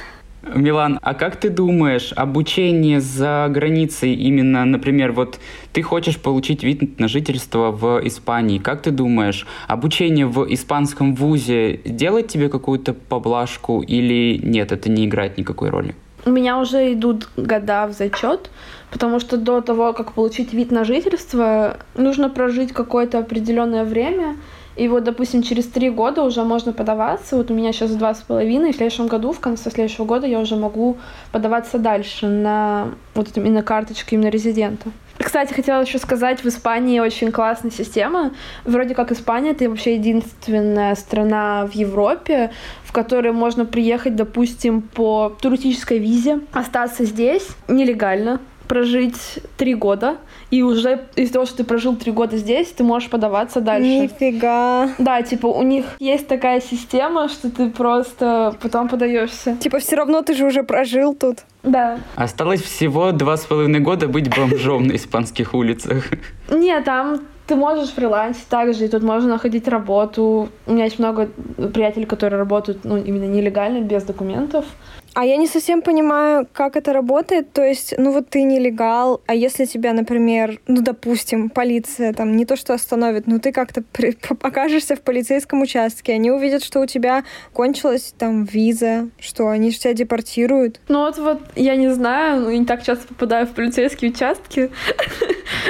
[0.42, 5.38] Милан, а как ты думаешь, обучение за границей именно, например, вот
[5.72, 11.76] ты хочешь получить вид на жительство в Испании, как ты думаешь, обучение в испанском вузе
[11.85, 15.94] делает тебе какую-то поблажку или нет, это не играет никакой роли?
[16.24, 18.50] У меня уже идут года в зачет,
[18.90, 24.37] потому что до того, как получить вид на жительство, нужно прожить какое-то определенное время,
[24.80, 27.36] и вот, допустим, через три года уже можно подаваться.
[27.36, 28.72] Вот у меня сейчас два с половиной.
[28.72, 30.96] В следующем году, в конце следующего года, я уже могу
[31.32, 34.90] подаваться дальше на вот эту именно карточку именно резидента.
[35.18, 38.30] Кстати, хотела еще сказать, в Испании очень классная система.
[38.64, 42.50] Вроде как Испания— это вообще единственная страна в Европе,
[42.82, 48.40] в которой можно приехать, допустим, по туристической визе, остаться здесь нелегально,
[48.70, 50.18] прожить три года,
[50.52, 53.88] и уже из-за того, что ты прожил три года здесь, ты можешь подаваться дальше.
[53.88, 54.90] Нифига.
[54.98, 59.56] Да, типа у них есть такая система, что ты просто потом подаешься.
[59.56, 61.38] Типа все равно ты же уже прожил тут.
[61.64, 61.98] Да.
[62.14, 66.04] Осталось всего два с половиной года быть бомжом на испанских улицах.
[66.48, 70.48] Нет, там ты можешь фрилансить также, и тут можно находить работу.
[70.66, 71.28] У меня есть много
[71.74, 74.64] приятелей, которые работают ну, именно нелегально, без документов.
[75.14, 77.52] А я не совсем понимаю, как это работает.
[77.52, 82.44] То есть, ну вот ты нелегал, а если тебя, например, ну допустим, полиция там не
[82.46, 86.86] то что остановит, но ты как-то при- покажешься в полицейском участке, они увидят, что у
[86.86, 90.80] тебя кончилась там виза, что они же тебя депортируют.
[90.88, 94.70] Ну вот, вот я не знаю, ну, не так часто попадаю в полицейские участки.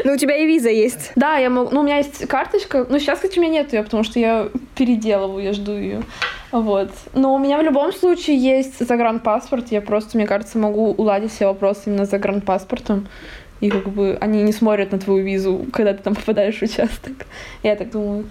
[0.04, 1.10] Ну у тебя и виза есть.
[1.16, 3.82] Да, я могу, ну у меня есть карточка, ну сейчас, кстати, у меня нет ее,
[3.82, 6.02] потому что я переделываю, я жду ее.
[6.52, 6.90] Вот.
[7.14, 9.68] Но у меня в любом случае есть загранпаспорт.
[9.70, 13.08] Я просто, мне кажется, могу уладить все вопросы именно загранпаспортом.
[13.60, 17.12] И как бы они не смотрят на твою визу, когда ты там попадаешь в участок.
[17.62, 18.24] Я так думаю.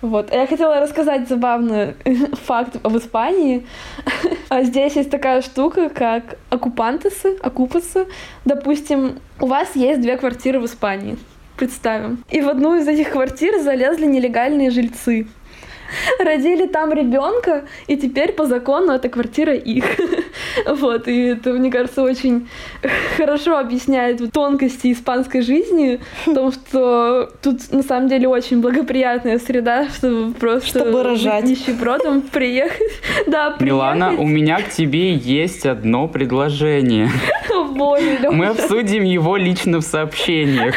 [0.00, 0.32] Вот.
[0.32, 1.94] Я хотела рассказать забавный
[2.44, 3.66] факт об Испании.
[4.50, 8.06] А здесь есть такая штука, как оккупантесы, оккупасы.
[8.44, 11.16] Допустим, у вас есть две квартиры в Испании.
[11.56, 12.22] Представим.
[12.30, 15.26] И в одну из этих квартир залезли нелегальные жильцы
[16.18, 19.84] родили там ребенка, и теперь по закону эта квартира их.
[20.66, 22.48] Вот, и это, мне кажется, очень
[23.16, 29.88] хорошо объясняет тонкости испанской жизни, в том, что тут на самом деле очень благоприятная среда,
[29.88, 31.44] чтобы просто чтобы рожать.
[31.44, 32.92] нищебродом приехать.
[33.26, 33.62] Да, приехать.
[33.66, 37.10] Милана, у меня к тебе есть одно предложение.
[37.74, 40.74] Боже, Мы обсудим его лично в сообщениях.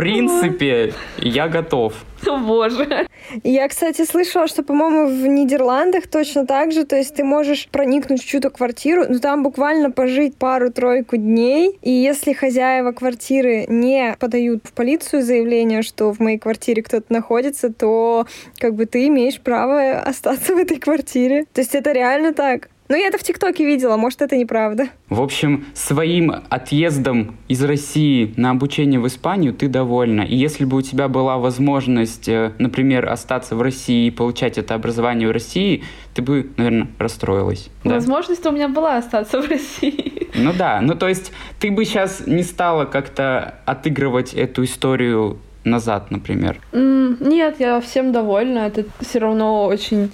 [0.00, 1.92] В принципе, я готов.
[2.26, 3.06] О, боже.
[3.44, 8.22] Я, кстати, слышала, что, по-моему, в Нидерландах точно так же, то есть ты можешь проникнуть
[8.22, 14.62] в чью-то квартиру, но там буквально пожить пару-тройку дней, и если хозяева квартиры не подают
[14.64, 18.26] в полицию заявление, что в моей квартире кто-то находится, то
[18.58, 21.44] как бы ты имеешь право остаться в этой квартире.
[21.52, 22.70] То есть это реально так.
[22.90, 24.88] Ну, я это в ТикТоке видела, может, это неправда.
[25.08, 30.22] В общем, своим отъездом из России на обучение в Испанию ты довольна.
[30.22, 34.74] И если бы у тебя была возможность, э, например, остаться в России и получать это
[34.74, 37.68] образование в России, ты бы, наверное, расстроилась.
[37.84, 37.94] Да?
[37.94, 40.28] Возможность у меня была остаться в России.
[40.34, 46.10] Ну да, ну то есть ты бы сейчас не стала как-то отыгрывать эту историю назад,
[46.10, 46.58] например?
[46.72, 48.66] Mm, нет, я всем довольна.
[48.66, 50.10] Это все равно очень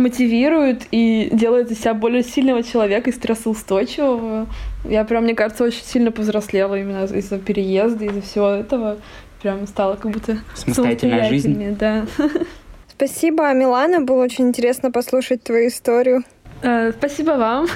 [0.00, 4.46] мотивирует и делает из себя более сильного человека и стрессоустойчивого.
[4.84, 8.96] Я прям, мне кажется, очень сильно повзрослела именно из-за переезда, из-за всего этого.
[9.42, 11.76] Прям стала как будто самостоятельная жизнь.
[11.78, 12.06] Да.
[12.88, 14.00] Спасибо, Милана.
[14.00, 16.24] Было очень интересно послушать твою историю.
[16.62, 17.66] А, спасибо вам.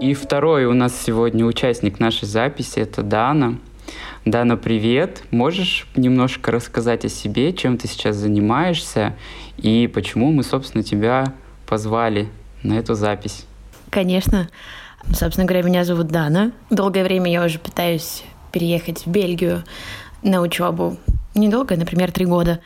[0.00, 3.58] И второй у нас сегодня участник нашей записи— это Дана.
[4.26, 5.22] Дана, привет.
[5.30, 9.16] Можешь немножко рассказать о себе, чем ты сейчас занимаешься
[9.56, 11.32] и почему мы, собственно, тебя
[11.66, 12.28] позвали
[12.62, 13.46] на эту запись?
[13.88, 14.50] Конечно.
[15.10, 16.52] Собственно говоря, меня зовут Дана.
[16.68, 19.64] Долгое время я уже пытаюсь переехать в Бельгию
[20.22, 20.98] на учебу.
[21.34, 22.60] Недолго, например, три года.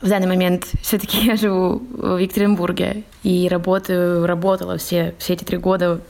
[0.00, 5.58] В данный момент все-таки я живу в Екатеринбурге и работаю, работала все, все эти три
[5.58, 6.00] года,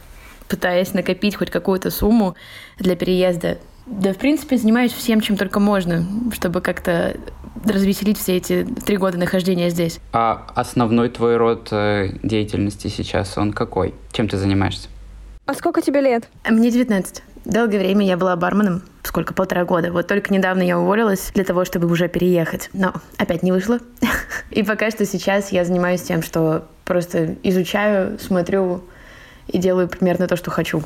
[0.48, 2.35] пытаясь накопить хоть какую-то сумму
[2.78, 3.57] для переезда.
[3.87, 7.16] Да, в принципе, занимаюсь всем, чем только можно, чтобы как-то
[7.64, 10.01] развеселить все эти три года нахождения здесь.
[10.12, 13.95] А основной твой род э, деятельности сейчас, он какой?
[14.12, 14.88] Чем ты занимаешься?
[15.47, 16.29] А сколько тебе лет?
[16.49, 17.23] Мне 19.
[17.45, 19.92] Долгое время я была барменом, сколько, полтора года.
[19.92, 22.71] Вот только недавно я уволилась для того, чтобы уже переехать.
[22.73, 23.81] Но опять не вышло.
[24.51, 28.85] И пока что сейчас я занимаюсь тем, что просто изучаю, смотрю
[29.48, 30.83] и делаю примерно то, что хочу.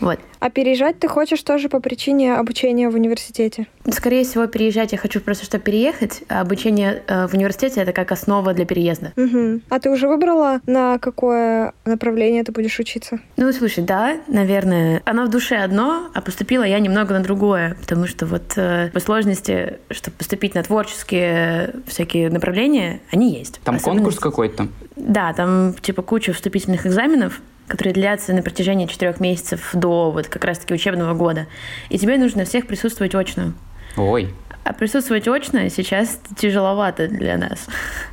[0.00, 0.18] Вот.
[0.38, 3.66] А переезжать ты хочешь тоже по причине обучения в университете?
[3.90, 6.22] Скорее всего, переезжать я хочу просто, чтобы переехать.
[6.28, 9.12] А обучение э, в университете— это как основа для переезда.
[9.16, 9.60] Угу.
[9.68, 13.18] А ты уже выбрала, на какое направление ты будешь учиться?
[13.36, 15.02] Ну, слушай, да, наверное.
[15.04, 19.00] Оно в душе одно, а поступила я немного на другое, потому что вот э, по
[19.00, 23.60] сложности, чтобы поступить на творческие всякие направления, они есть.
[23.64, 24.68] Там конкурс какой-то?
[24.96, 27.40] Да, там типа куча вступительных экзаменов,
[27.70, 31.46] которые длятся на протяжении четырех месяцев до вот как раз-таки учебного года.
[31.88, 33.52] И тебе нужно всех присутствовать очно.
[33.96, 34.34] Ой.
[34.64, 37.68] А присутствовать очно сейчас тяжеловато для нас.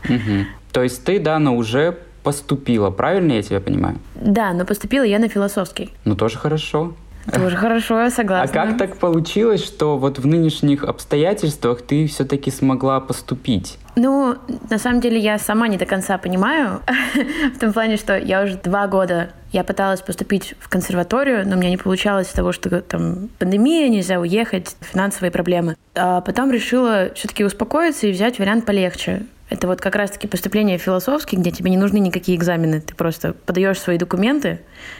[0.05, 0.45] Угу.
[0.71, 3.97] То есть ты, Дана, уже поступила, правильно я тебя понимаю?
[4.13, 5.91] Да, но поступила я на философский.
[6.05, 6.93] Ну, тоже хорошо.
[7.33, 8.61] Тоже хорошо, я согласна.
[8.61, 13.77] А как так получилось, что вот в нынешних обстоятельствах ты все-таки смогла поступить?
[13.95, 14.35] Ну,
[14.69, 16.81] на самом деле я сама не до конца понимаю,
[17.55, 21.59] в том плане, что я уже два года я пыталась поступить в консерваторию, но у
[21.59, 25.75] меня не получалось из того, что там пандемия, нельзя уехать, финансовые проблемы.
[25.95, 29.23] А потом решила все-таки успокоиться и взять вариант полегче.
[29.49, 32.81] Это вот как раз-таки поступление в философский, где тебе не нужны никакие экзамены.
[32.81, 34.59] Ты просто подаешь свои документы,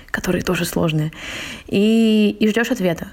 [0.10, 1.12] которые тоже сложные,
[1.67, 3.10] и, и ждешь ответа.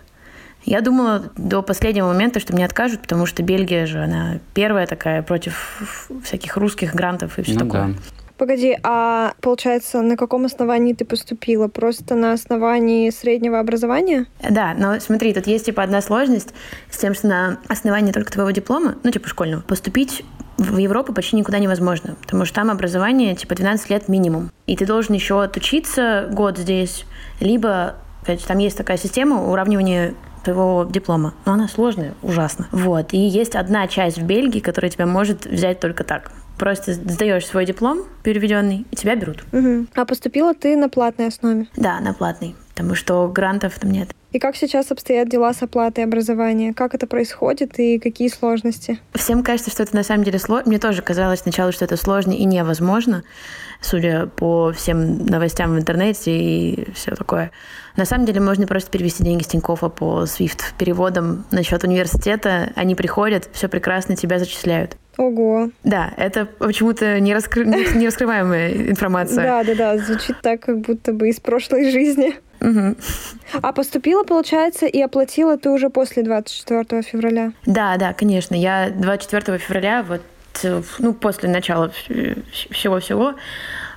[0.65, 5.23] Я думала до последнего момента, что мне откажут, потому что Бельгия же, она первая такая
[5.23, 5.83] против
[6.23, 7.89] всяких русских грантов и все ну, такое.
[7.89, 8.24] Да.
[8.37, 11.69] Погоди, а получается, на каком основании ты поступила?
[11.69, 14.27] Просто на основании среднего образования?
[14.49, 16.53] Да, но смотри, тут есть типа одна сложность
[16.91, 20.25] с тем, что на основании только твоего диплома, ну типа школьного, поступить
[20.59, 24.51] в Европу почти никуда невозможно, потому что там образование типа 12 лет минимум.
[24.67, 27.05] И ты должен еще отучиться год здесь,
[27.41, 27.97] либо
[28.49, 31.35] там есть такая система уравнивания твоего диплома.
[31.47, 32.69] Но она сложная, ужасно.
[32.71, 33.13] Вот.
[33.13, 36.31] И есть одна часть в Бельгии, которая тебя может взять только так.
[36.65, 39.45] Просто сдаешь свой диплом переведенный, и тебя берут.
[39.53, 39.89] Угу.
[39.97, 41.67] А поступила ты на платной основе?
[41.77, 44.11] Да, на платной, потому что грантов там нет.
[44.33, 46.75] И как сейчас обстоят дела с оплатой образования?
[46.75, 48.99] Как это происходит и какие сложности?
[49.15, 50.69] Всем кажется, что это на самом деле сложно.
[50.69, 53.23] Мне тоже казалось сначала, что это сложно и невозможно,
[53.81, 57.53] судя по всем новостям в интернете и все такое.
[57.97, 62.73] На самом деле можно просто перевести деньги с Тинькоффа по SWIFT переводом на счет университета.
[62.75, 64.97] Они приходят, все прекрасно, тебя зачисляют.
[65.17, 65.71] Ого.
[65.85, 67.65] Да, это почему-то не, раскры...
[67.65, 69.45] не раскрываемая информация.
[69.45, 72.35] Да, да, да, звучит так, как будто бы из прошлой жизни.
[72.65, 72.97] Угу.
[73.63, 77.53] А поступила, получается, и оплатила ты уже после 24 февраля?
[77.67, 78.55] Да, да, конечно.
[78.55, 80.23] Я 24 февраля, вот,
[80.99, 81.93] ну, после начала
[82.71, 83.35] всего-всего,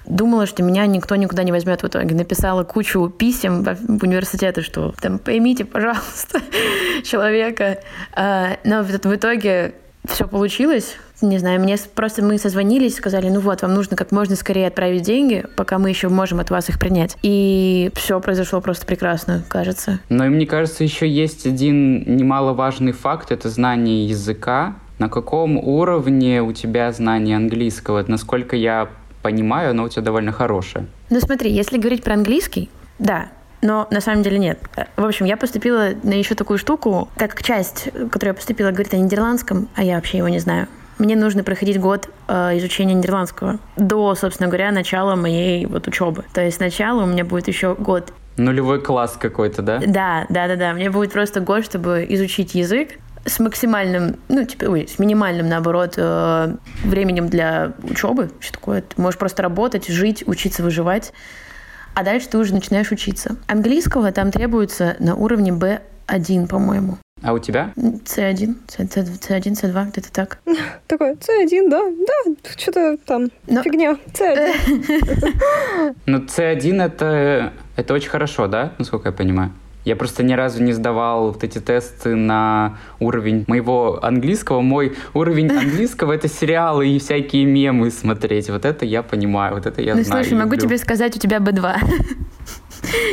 [0.06, 2.14] думала, что меня никто никуда не возьмет в итоге.
[2.14, 6.42] Написала кучу писем в университеты, что там поймите, пожалуйста,
[7.04, 7.80] человека.
[8.14, 9.76] А, но в итоге
[10.06, 10.98] все получилось.
[11.22, 15.02] Не знаю, мне просто мы созвонились, сказали, ну вот, вам нужно как можно скорее отправить
[15.02, 17.18] деньги, пока мы еще можем от вас их принять.
[17.24, 20.00] И все произошло просто прекрасно, кажется.
[20.10, 24.76] Но и мне кажется, еще есть один немаловажный факт, это знание языка.
[25.00, 28.04] На каком уровне у тебя знание английского?
[28.08, 28.90] Насколько я
[29.22, 30.86] понимаю, оно у тебя довольно хорошее.
[31.10, 33.30] Ну смотри, если говорить про английский, да,
[33.62, 34.60] но на самом деле нет.
[34.96, 38.94] В общем, я поступила на еще такую штуку, так как часть, которую я поступила, говорит
[38.94, 40.68] о нидерландском, а я вообще его не знаю.
[40.98, 46.24] Мне нужно проходить год э, изучения нидерландского до, собственно говоря, начала моей вот учебы.
[46.34, 48.14] То есть сначала у меня будет еще год.
[48.38, 49.80] Нулевой класс какой-то, да?
[49.86, 50.74] Да, да, да, да.
[50.74, 55.96] Мне будет просто год, чтобы изучить язык с максимальным, ну, типа, ой, с минимальным, наоборот,
[55.98, 58.32] э, временем для учебы.
[58.40, 58.82] Что такое?
[58.82, 61.14] Ты можешь просто работать, жить, учиться выживать
[61.98, 63.38] а дальше ты уже начинаешь учиться.
[63.48, 67.00] Английского там требуется на уровне B1, по-моему.
[67.24, 67.74] А у тебя?
[67.76, 70.40] C1, C1, C2, где-то так.
[70.88, 73.64] Такой, C1, да, да, что-то там, Но...
[73.64, 75.94] фигня, C1.
[76.06, 79.52] Ну, C1 это, это очень хорошо, да, насколько я понимаю?
[79.84, 84.60] Я просто ни разу не сдавал вот эти тесты на уровень моего английского.
[84.60, 88.50] Мой уровень английского— это сериалы и всякие мемы смотреть.
[88.50, 90.24] Вот это я понимаю, вот это я ну, знаю.
[90.24, 91.76] Ну, слушай, могу тебе сказать, у тебя B2.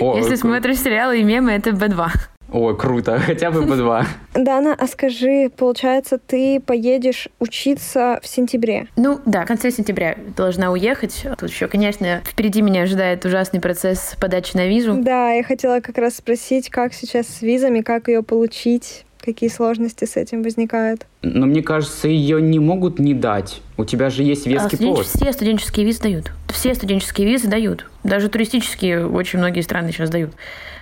[0.00, 2.09] О, Если смотришь сериалы и мемы, это B2.
[2.55, 4.07] О, круто, хотя бы по два.
[4.32, 8.86] Дана, а скажи, получается, ты поедешь учиться в сентябре?
[8.94, 11.26] Ну да, в конце сентября должна уехать.
[11.36, 14.94] Тут еще, конечно, впереди меня ожидает ужасный процесс подачи на визу.
[15.02, 20.05] Да, я хотела как раз спросить, как сейчас с визами, как ее получить, какие сложности
[20.05, 21.07] с этим возникают.
[21.22, 23.62] Но мне кажется, ее не могут не дать.
[23.76, 25.07] У тебя же есть А веский студенч- повод.
[25.07, 26.30] Все студенческие визы дают.
[26.50, 27.90] Все студенческие визы дают.
[28.05, 30.30] Даже туристические очень многие страны сейчас дают.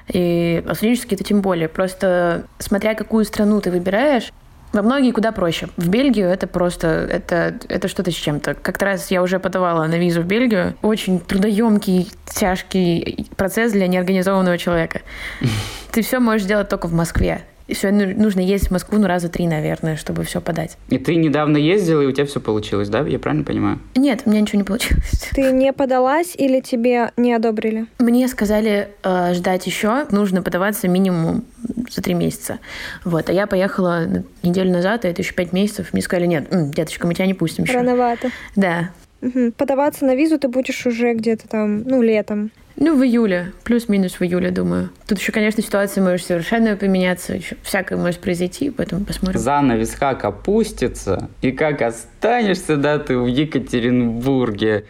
[0.09, 1.69] И а студенческие это тем более.
[1.69, 4.33] Просто смотря какую страну ты выбираешь,
[4.73, 5.69] во многие куда проще.
[5.77, 8.55] В Бельгию это просто, это, это что-то с чем-то.
[8.55, 10.75] Как-то раз я уже подавала на визу в Бельгию.
[10.83, 15.03] Очень трудоемкий, тяжкий процесс для неорганизованного человека.
[15.93, 17.43] Ты все можешь делать только в Москве.
[17.67, 20.77] И все нужно ездить в Москву ну раза три, наверное, чтобы все подать.
[20.89, 23.01] И ты недавно ездила, и у тебя все получилось, да?
[23.07, 23.79] Я правильно понимаю?
[23.95, 25.29] Нет, у меня ничего не получилось.
[25.33, 27.87] Ты не подалась или тебе не одобрили?
[27.99, 31.45] Мне сказали э, ждать еще, нужно подаваться минимум
[31.91, 32.59] за три месяца.
[33.05, 34.07] Вот, а я поехала
[34.43, 35.93] неделю назад, а это еще пять месяцев.
[35.93, 37.75] Мне сказали, нет, м, деточка, мы тебя не пустим еще.
[37.75, 38.31] Рановато.
[38.57, 38.91] Да.
[39.21, 39.53] Мгм.
[39.53, 42.51] Подаваться на визу ты будешь уже где-то там, ну, летом.
[42.77, 44.91] Ну, в июле, плюс-минус в июле, думаю.
[45.07, 49.39] Тут еще, конечно, ситуация может совершенно поменяться, еще всякое может произойти, поэтому посмотрим.
[49.39, 54.85] Занавес как опустится, и как останешься, да, ты в Екатеринбурге.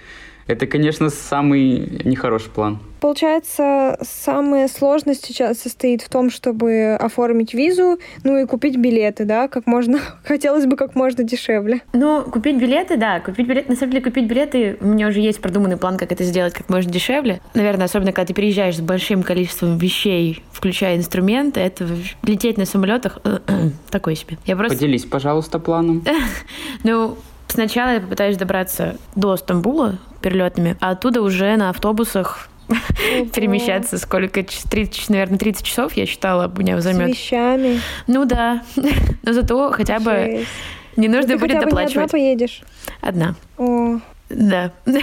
[0.46, 2.78] Это, конечно, самый нехороший план.
[3.02, 9.48] Получается, самая сложность сейчас состоит в том, чтобы оформить визу, ну и купить билеты, да,
[9.48, 11.82] как можно, хотелось бы как можно дешевле.
[11.92, 15.40] Ну, купить билеты, да, купить билеты, на самом деле купить билеты, у меня уже есть
[15.40, 17.40] продуманный план, как это сделать как можно дешевле.
[17.54, 21.88] Наверное, особенно когда ты приезжаешь с большим количеством вещей, включая инструменты, это
[22.22, 23.18] лететь на самолетах
[23.90, 24.38] такой себе.
[24.46, 26.04] Я просто, Поделись, пожалуйста, планом.
[26.84, 27.16] ну,
[27.52, 32.48] сначала я попытаюсь добраться до Стамбула перелетными, а оттуда уже на автобусах
[33.34, 34.42] перемещаться сколько?
[34.44, 37.08] Ч- 30, наверное, 30 часов, я считала, у меня С займет.
[37.08, 37.80] вещами.
[38.06, 38.62] Ну да,
[39.22, 40.48] но зато хотя бы Жесть.
[40.96, 42.10] не Ну, нужно будет не одна доплачивать.
[42.10, 42.62] поедешь.
[43.00, 43.34] Одна.
[43.58, 43.98] О,
[44.32, 44.72] Да.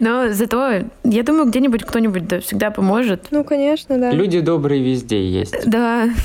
[0.00, 3.28] Но зато, я думаю, где-нибудь кто-нибудь да, всегда поможет.
[3.30, 4.10] ну, конечно, да.
[4.10, 5.68] Люди добрые везде есть.
[5.68, 6.08] Да.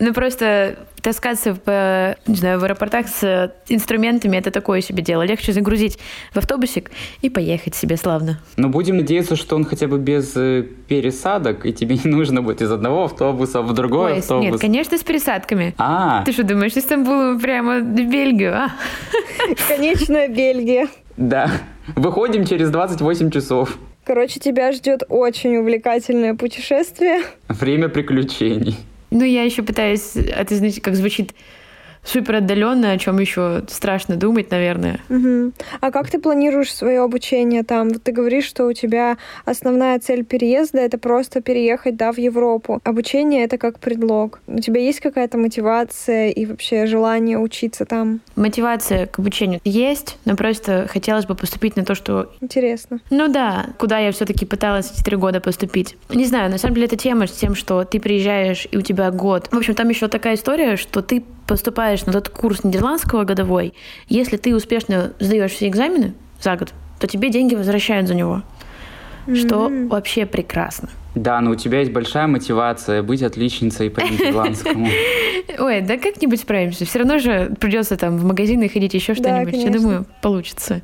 [0.00, 5.22] Ну просто таскаться в, не знаю, в аэропортах с инструментами это такое себе дело.
[5.22, 5.98] Легче загрузить
[6.32, 8.40] в автобусик и поехать себе славно.
[8.56, 12.62] Но будем надеяться, что он хотя бы без э, пересадок, и тебе не нужно будет
[12.62, 14.44] из одного автобуса в другой Ой, автобус.
[14.44, 15.74] нет, конечно, с пересадками.
[15.78, 18.68] А, Ты что, думаешь, из Стамбула прямо в Бельгию, а?
[19.66, 20.86] Конечная Бельгия.
[21.18, 21.50] Да.
[21.96, 23.76] Выходим через 28 часов.
[24.04, 27.22] Короче, тебя ждет очень увлекательное путешествие.
[27.48, 28.76] Время приключений.
[29.10, 31.34] Ну, я еще пытаюсь, это, знаете, как звучит
[32.04, 35.00] супер отдаленно, о чем еще страшно думать, наверное.
[35.08, 35.52] Мгм.
[35.80, 37.90] А как ты планируешь свое обучение там?
[37.90, 42.80] Вот ты говоришь, что у тебя основная цель переезда это просто переехать, да, в Европу.
[42.84, 44.40] Обучение это как предлог.
[44.46, 48.20] У тебя есть какая-то мотивация и вообще желание учиться там?
[48.36, 53.00] Мотивация к обучению есть, но просто хотелось бы поступить на то, что Интересно.
[53.10, 55.96] Ну да, куда я все-таки пыталась эти три года поступить.
[56.10, 59.10] Не знаю, на самом деле это тема с тем, что ты приезжаешь и у тебя
[59.10, 59.48] год.
[59.50, 63.74] В общем, там еще такая история, что ты поступаешь на тот курс нидерландского годовой.
[64.08, 68.42] Если ты успешно сдаешь все экзамены за год, то тебе деньги возвращают за него.
[69.34, 69.88] Что М.
[69.88, 70.90] вообще прекрасно.
[71.14, 74.86] Да, но у тебя есть большая мотивация быть отличницей по нидерландскому.
[75.58, 76.84] Ой, да как-нибудь справимся.
[76.84, 79.54] Все равно же придется там в магазины ходить еще что-нибудь.
[79.54, 80.82] Я думаю, получится.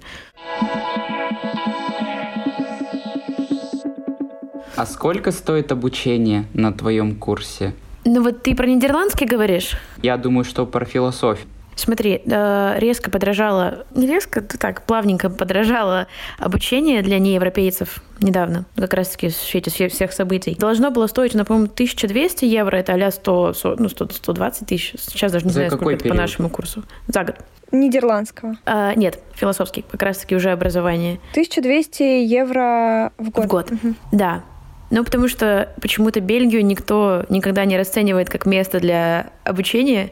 [4.76, 7.74] А сколько стоит обучение на твоем курсе?
[8.05, 9.76] Ну вот ты про нидерландский говоришь?
[10.02, 11.46] Я думаю, что про философию.
[11.76, 16.07] Смотри, э, резко подражало, не резко, так, плавненько подражало
[16.38, 20.55] обучение для неевропейцев недавно, как раз-таки в свете все- всех событий.
[20.57, 24.92] Должно было стоить, ну, по-моему, 1200 евро, это а 100, со- ну, 100, 120 тысяч.
[25.00, 26.20] Сейчас даже не За знаю, какой сколько это по период?
[26.20, 26.84] нашему курсу.
[27.09, 27.36] За год.
[27.72, 28.57] Нидерландского.
[28.66, 31.18] А, нет, философский, как раз-таки уже образование.
[31.32, 33.44] 1200 евро в год.
[33.44, 33.70] В год.
[33.72, 33.96] Мгм.
[34.12, 34.44] Да.
[34.95, 40.11] Ну, потому что почему-то Бельгию никто никогда не расценивает как место для обучения,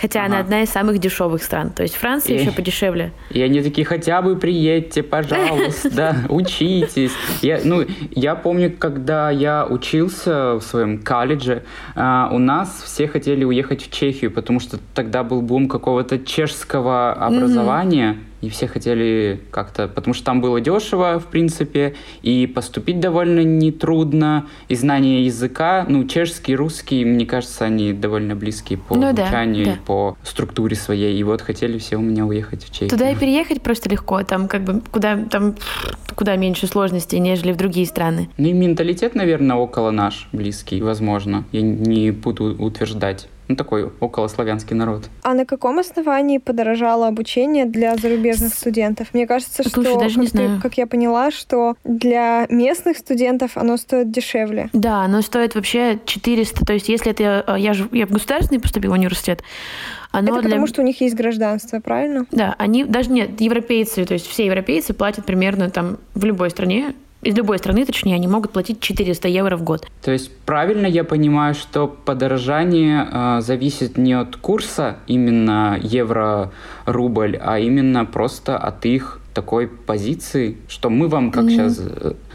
[0.00, 0.44] хотя она Ага.
[0.44, 1.70] одна из самых дешевых стран.
[1.70, 3.10] То есть Франция И- еще подешевле.
[3.30, 7.10] И они такие, хотя бы приедьте, пожалуйста, учитесь.
[7.42, 11.64] Я, ну, я помню, когда я учился в своем колледже,
[11.96, 17.12] а, у нас все хотели уехать в Чехию, потому что тогда был бум какого-то чешского
[17.12, 23.40] образования, и все хотели как-то, потому что там было дешево, в принципе, и поступить довольно
[23.44, 29.22] нетрудно, и знание языка, ну, чешский, русский, мне кажется, они довольно близкие по Ну да,
[29.24, 29.72] звучанию, да.
[29.72, 32.90] и по структуре своей, и вот хотели все у меня уехать в Чехию.
[32.90, 34.22] Туда и переехать просто легко.
[34.24, 35.54] Там как бы куда там
[36.16, 38.28] куда меньше сложностей, нежели в другие страны.
[38.36, 41.44] Ну и менталитет, наверное, около наш, близкий, возможно.
[41.52, 43.28] Я не буду утверждать.
[43.52, 45.10] Ну, такой околославянский народ.
[45.22, 49.08] А на каком основании подорожало обучение для зарубежных студентов?
[49.12, 50.60] Мне кажется, Слушай, что, даже не как, ты- знаю.
[50.62, 54.70] как я поняла, что для местных студентов оно стоит дешевле.
[54.72, 56.64] Да, оно стоит вообще 400.
[56.64, 59.42] То есть, если это я, же, я в государственный поступила университет,
[60.12, 60.50] оно Это для...
[60.50, 62.24] потому, что у них есть гражданство, правильно?
[62.32, 66.94] Да, они даже нет, европейцы, то есть все европейцы платят примерно там в любой стране,
[67.22, 69.86] из любой страны, точнее, они могут платить 400 евро в год.
[70.02, 77.58] То есть правильно я понимаю, что подорожание э, зависит не от курса именно евро-рубль, а
[77.58, 81.50] именно просто от их такой позиции, что мы вам как Мгм.
[81.50, 81.80] сейчас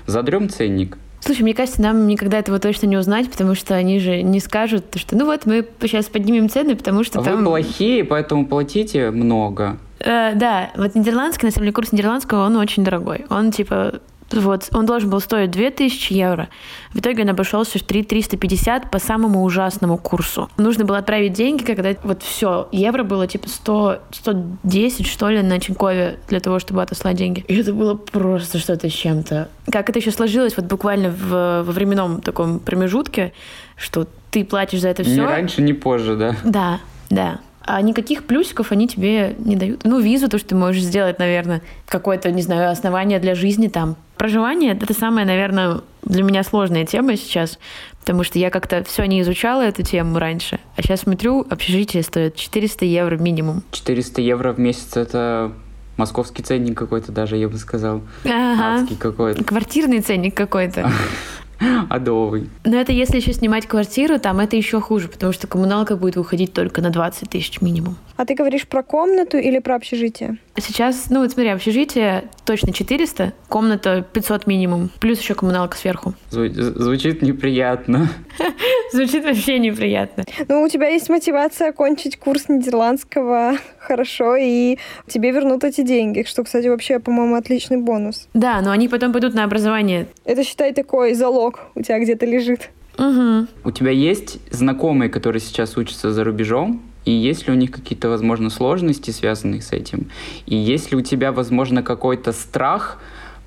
[0.06, 0.98] задрем ценник.
[1.20, 4.86] Слушай, мне кажется, нам никогда этого точно не узнать, потому что они же не скажут,
[4.96, 7.44] что ну вот мы сейчас поднимем цены, потому что Вы там...
[7.44, 9.78] плохие, поэтому платите много.
[10.00, 13.26] Э, да, вот нидерландский, на самом деле, курс нидерландского, он очень дорогой.
[13.30, 14.00] Он типа
[14.32, 16.50] вот, он должен был стоить 2000 евро.
[16.94, 20.50] В итоге он обошелся в 3 350 по самому ужасному курсу.
[20.58, 25.60] Нужно было отправить деньги, когда вот все, евро было типа 100, 110, что ли, на
[25.60, 27.44] Тинькове для того, чтобы отослать деньги.
[27.48, 29.50] И это было просто что-то с чем-то.
[29.72, 33.34] Как это еще сложилось вот буквально в, во временном таком промежутке,
[33.76, 35.26] что ты платишь за это Ни все.
[35.26, 36.36] раньше, ни позже, да.
[36.44, 37.40] Да, да.
[37.62, 39.84] А никаких плюсиков они тебе не дают.
[39.84, 43.98] Ну, визу, то, что ты можешь сделать, наверное, какое-то, не знаю, основание для жизни там.
[44.18, 47.60] Проживание— это самая, наверное, для меня сложная тема сейчас,
[48.00, 50.60] потому что я как-то все не изучала эту тему раньше.
[50.76, 53.64] А сейчас смотрю, общежитие стоит 400 евро минимум.
[53.72, 55.52] 400 евро в месяц это
[55.98, 58.02] московский ценник какой-то даже, я бы сказал.
[58.24, 58.82] Ага.
[58.82, 59.44] Адский какой-то.
[59.44, 60.90] Квартирный ценник какой-то.
[61.90, 62.50] Адовый.
[62.66, 66.54] Но это если еще снимать квартиру, там это еще хуже, потому что коммуналка будет выходить
[66.54, 67.96] только на 20 тысяч минимум.
[68.16, 70.38] А ты говоришь про комнату или про общежитие?
[70.58, 76.14] Сейчас, ну вот смотри, общежитие точно 400, комната 500 минимум, плюс еще коммуналка сверху.
[76.32, 78.10] Зву- Звучит неприятно.
[78.92, 80.24] Звучит вообще неприятно.
[80.48, 84.78] Ну, у тебя есть мотивация окончить курс нидерландского хорошо, и
[85.08, 88.28] тебе вернут эти деньги, что, кстати, вообще, по-моему, отличный бонус.
[88.34, 90.08] Да, но они потом пойдут на образование.
[90.26, 92.70] Это, считай, такой залог у тебя где-то лежит.
[92.98, 93.48] Угу.
[93.64, 96.82] У тебя есть знакомые, которые сейчас учатся за рубежом?
[97.06, 100.10] И есть ли у них какие-то, возможно, сложности, связанные с этим?
[100.46, 103.00] И есть ли у тебя, возможно, какой-то страх?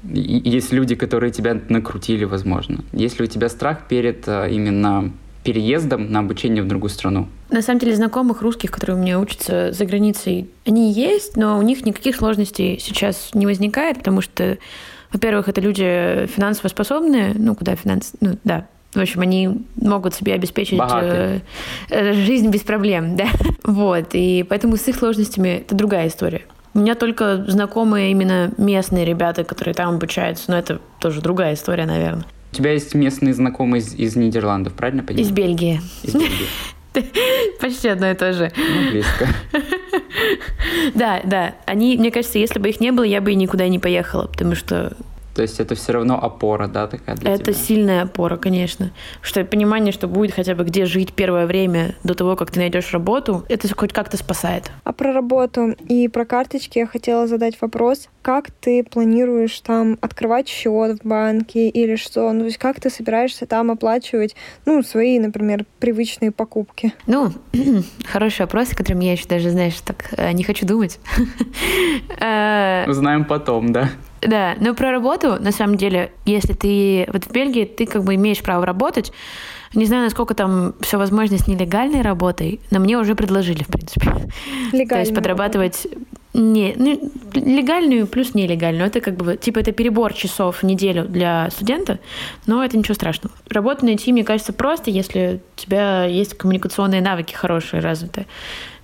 [0.08, 2.84] И- и Есть люди, которые тебя накрутили, возможно.
[2.92, 5.10] Есть ли у тебя страх перед а, именно
[5.44, 7.28] переездом на обучение в другую страну?
[7.50, 11.62] На самом деле знакомых русских, которые у меня учатся за границей, они есть, но у
[11.62, 14.56] них никаких сложностей сейчас не возникает, потому что,
[15.12, 18.12] во-первых, это люди финансово способные, ну, куда финанс...
[18.20, 21.42] Ну, да, в общем, они могут себе обеспечить Богатые.
[21.90, 23.28] э, э, жизнь без проблем, да.
[23.64, 26.42] Вот, и поэтому с их сложностями это другая история.
[26.74, 31.86] У меня только знакомые именно местные ребята, которые там обучаются, но это тоже другая история,
[31.86, 32.24] наверное.
[32.52, 35.26] У тебя есть местные знакомые из, из Нидерландов, правильно понимаю?
[35.26, 35.80] Из Бельгии.
[36.02, 36.46] Из Бельгии.
[37.60, 38.52] Почти одно и то же.
[38.56, 39.28] Ну, близко.
[40.94, 41.54] Да, да.
[41.66, 44.54] Они, мне кажется, если бы их не было, я бы и никуда не поехала, потому
[44.54, 44.92] что
[45.34, 47.54] То есть это все равно опора, да, такая для это тебя?
[47.54, 48.92] сильная опора, конечно.
[49.22, 52.92] Что понимание, что будет хотя бы где жить первое время до того, как ты найдешь
[52.92, 54.70] работу, это хоть как-то спасает.
[54.84, 58.08] А про работу и про карточки я хотела задать вопрос.
[58.22, 62.32] Как ты планируешь там открывать счет в банке или что?
[62.32, 64.34] Ну, то есть как ты собираешься там оплачивать,
[64.66, 66.92] ну, свои, например, привычные покупки?
[67.06, 67.32] Ну,
[68.04, 70.98] хороший вопрос, о котором я еще даже, знаешь, так э, не хочу думать.
[72.18, 73.90] Э, Узнаем потом, да.
[74.22, 78.14] Да, но про работу, на самом деле, если ты вот в Бельгии, ты как бы
[78.16, 79.12] имеешь право работать.
[79.72, 84.06] Не знаю, насколько там все возможно с нелегальной работой, но мне уже предложили, в принципе.
[84.70, 85.00] То Легально.
[85.02, 85.86] есть подрабатывать
[86.32, 88.86] не, ну, легальную плюс нелегальную.
[88.86, 91.98] Это как бы, типа, это перебор часов в неделю для студента,
[92.46, 93.34] но это ничего страшного.
[93.48, 98.26] Работу найти, мне кажется, просто, если у тебя есть коммуникационные навыки хорошие, развитые.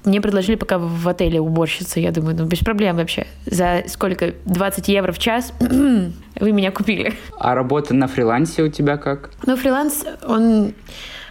[0.06, 3.26] Мне предложили пока в отеле уборщица, я думаю, ну без проблем вообще.
[3.44, 4.34] За сколько?
[4.44, 7.12] 20 евро в час вы меня купили.
[7.38, 9.30] А работа на фрилансе у тебя как?
[9.44, 10.74] Но фриланс, он,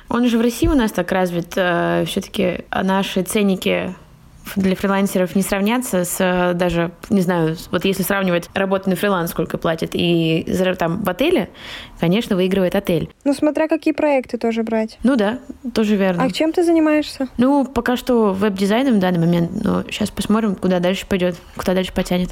[0.09, 1.51] он же в России у нас так развит.
[1.51, 3.95] Все-таки наши ценники
[4.55, 9.57] для фрилансеров не сравнятся с даже, не знаю, вот если сравнивать работу на фриланс, сколько
[9.57, 10.45] платят, и
[10.77, 11.49] там в отеле,
[11.99, 13.09] конечно, выигрывает отель.
[13.23, 14.97] Ну, смотря какие проекты тоже брать.
[15.03, 15.39] Ну да,
[15.73, 16.23] тоже верно.
[16.23, 17.27] А чем ты занимаешься?
[17.37, 21.93] Ну, пока что веб-дизайном в данный момент, но сейчас посмотрим, куда дальше пойдет, куда дальше
[21.93, 22.29] потянет.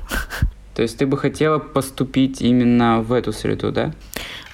[0.75, 3.91] То есть ты бы хотела поступить именно в эту среду, да?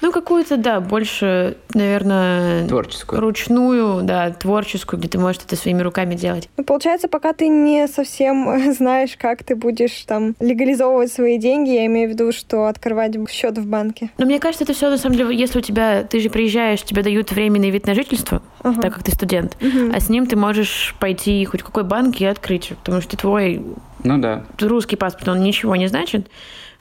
[0.00, 2.66] Ну, какую-то, да, больше, наверное...
[2.66, 3.20] Творческую.
[3.20, 6.48] Ручную, да, творческую, где ты можешь это своими руками делать.
[6.56, 11.86] Ну, получается, пока ты не совсем знаешь, как ты будешь там легализовывать свои деньги, я
[11.86, 14.10] имею в виду, что открывать счет в банке.
[14.18, 17.02] Но мне кажется, это все на самом деле, если у тебя, ты же приезжаешь, тебе
[17.02, 18.80] дают временный вид на жительство, ага.
[18.80, 19.92] так как ты студент, угу.
[19.94, 23.62] а с ним ты можешь пойти хоть в какой банк и открыть, потому что твой
[24.04, 24.44] ну да.
[24.60, 26.28] русский паспорт, он ничего не значит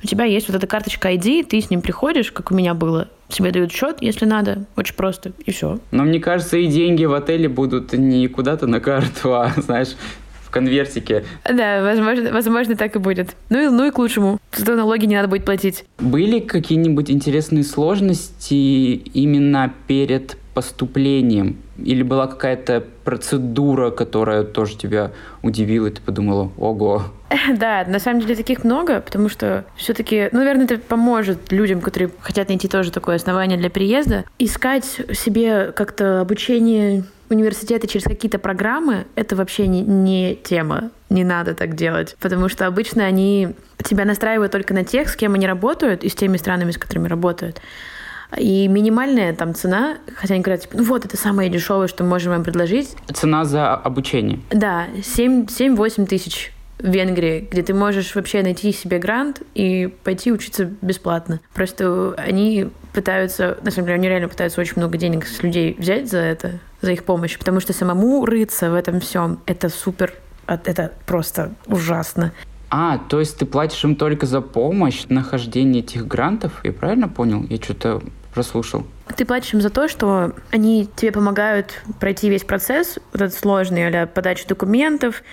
[0.04, 3.10] у тебя есть вот эта карточка ID, ты с ним приходишь, как у меня было,
[3.28, 5.80] тебе дают счет, если надо, очень просто, и все.
[5.91, 9.95] Но мне кажется, и деньги в отеле будут не куда-то на карту, а, знаешь,
[10.50, 11.24] в конвертике.
[11.45, 13.36] Да, возможно, возможно, так и будет.
[13.50, 14.39] Ну и, ну и к лучшему.
[14.56, 15.86] Зато налоги не надо будет платить.
[16.00, 21.58] Были какие-нибудь интересные сложности именно перед поступлением?
[21.78, 25.12] Или была какая-то процедура, которая тоже тебя
[25.43, 27.04] удивила, и ты подумала, ого,
[27.57, 32.11] Да, на самом деле таких много, потому что все-таки, ну, наверное, это поможет людям, которые
[32.21, 39.05] хотят найти тоже такое основание для переезда, искать себе как-то обучение университета через какие-то программы,
[39.15, 40.89] это вообще не, не тема.
[41.09, 42.15] Не надо так делать.
[42.19, 43.49] Потому что обычно они
[43.84, 47.07] тебя настраивают только на тех, с кем они работают, и с теми странами, с которыми
[47.07, 47.61] работают.
[48.38, 52.11] И минимальная там цена, хотя они говорят, типа, ну вот, это самое дешевое, что мы
[52.11, 52.95] можем вам предложить.
[53.11, 54.39] Цена за обучение?
[54.51, 60.65] Да, 7-8 тысяч в Венгрии, где ты можешь вообще найти себе грант и пойти учиться
[60.82, 61.41] бесплатно.
[61.53, 66.09] Просто они пытаются, на самом деле, они реально пытаются очень много денег с людей взять
[66.09, 70.13] за это, за их помощь, потому что самому рыться в этом всем, это супер,
[70.47, 72.32] это просто ужасно.
[72.71, 76.61] А, то есть ты платишь им только за помощь, нахождение этих грантов?
[76.63, 77.45] Я правильно понял?
[77.49, 78.01] Я что-то
[78.34, 78.86] прослушал.
[79.15, 83.88] Ты платишь им за то, что они тебе помогают пройти весь процесс, вот этот сложный,
[83.88, 85.23] а подачи документов,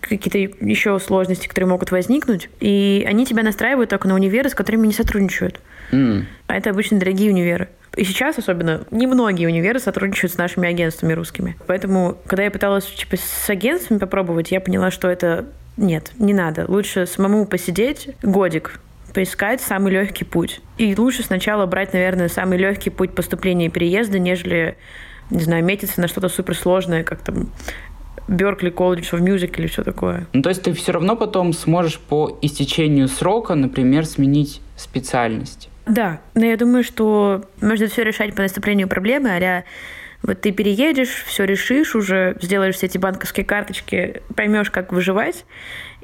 [0.00, 4.86] какие-то еще сложности, которые могут возникнуть, и они тебя настраивают только на универы, с которыми
[4.86, 5.60] не сотрудничают.
[5.92, 6.24] Mm.
[6.46, 7.68] А это обычно дорогие универы.
[7.96, 11.56] И сейчас особенно немногие универы сотрудничают с нашими агентствами русскими.
[11.66, 15.46] Поэтому, когда я пыталась типа, с агентствами попробовать, я поняла, что это
[15.76, 16.66] нет, не надо.
[16.68, 18.80] Лучше самому посидеть годик,
[19.12, 20.60] поискать самый легкий путь.
[20.78, 24.76] И лучше сначала брать, наверное, самый легкий путь поступления и переезда, нежели
[25.30, 27.50] не знаю, метиться на что-то суперсложное, как там
[28.30, 30.26] Беркли College of Music или все такое.
[30.32, 35.68] Ну, то есть ты все равно потом сможешь по истечению срока, например, сменить специальность.
[35.86, 39.64] Да, но я думаю, что можно все решать по наступлению проблемы, а
[40.22, 45.44] вот ты переедешь, все решишь уже, сделаешь все эти банковские карточки, поймешь, как выживать,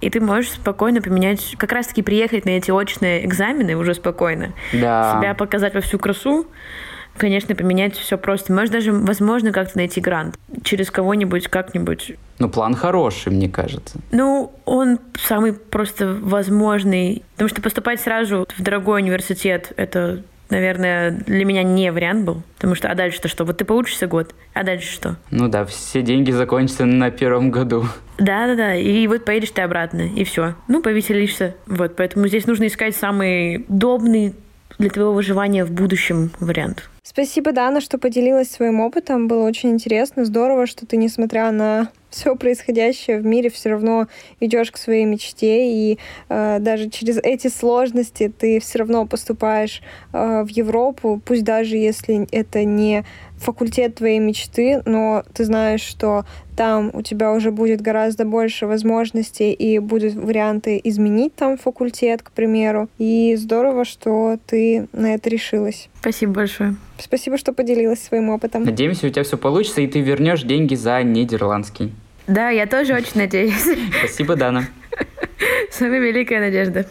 [0.00, 5.16] и ты можешь спокойно поменять, как раз-таки приехать на эти очные экзамены уже спокойно, да.
[5.16, 6.46] себя показать во всю красу,
[7.16, 8.52] конечно, поменять все просто.
[8.52, 12.12] Может, даже, возможно, как-то найти грант через кого-нибудь, как-нибудь.
[12.38, 13.98] Ну, план хороший, мне кажется.
[14.12, 17.22] Ну, он самый просто возможный.
[17.32, 22.42] Потому что поступать сразу в дорогой университет— это наверное, для меня не вариант был.
[22.56, 23.44] Потому что, а дальше-то что?
[23.44, 25.16] Вот ты поучишься год, а дальше что?
[25.30, 27.86] Ну да, все деньги закончатся на первом году.
[28.18, 30.54] Да-да-да, и вот поедешь ты обратно, и все.
[30.68, 31.54] Ну, повеселишься.
[31.66, 34.34] Вот, поэтому здесь нужно искать самый удобный
[34.78, 36.88] для твоего выживания в будущем вариант.
[37.08, 39.28] Спасибо, Дана, что поделилась своим опытом.
[39.28, 40.24] Было очень интересно.
[40.24, 44.08] Здорово, что ты, несмотря на все происходящее в мире, все равно
[44.40, 45.98] идешь к своей мечте, и
[46.28, 49.82] э, даже через эти сложности ты все равно поступаешь
[50.12, 53.04] э, в Европу, пусть даже если это не
[53.38, 56.24] факультет твоей мечты, но ты знаешь, что
[56.56, 62.30] там у тебя уже будет гораздо больше возможностей и будут варианты изменить там факультет, к
[62.30, 62.88] примеру.
[62.98, 65.88] И здорово, что ты на это решилась.
[66.00, 66.76] Спасибо большое.
[66.98, 68.64] Спасибо, что поделилась своим опытом.
[68.64, 71.92] Надеемся, у тебя все получится, и ты вернешь деньги за нидерландский.
[72.26, 73.66] Да, я тоже очень надеюсь.
[73.98, 74.66] Спасибо, Дана.
[75.70, 76.86] Самая великая надежда.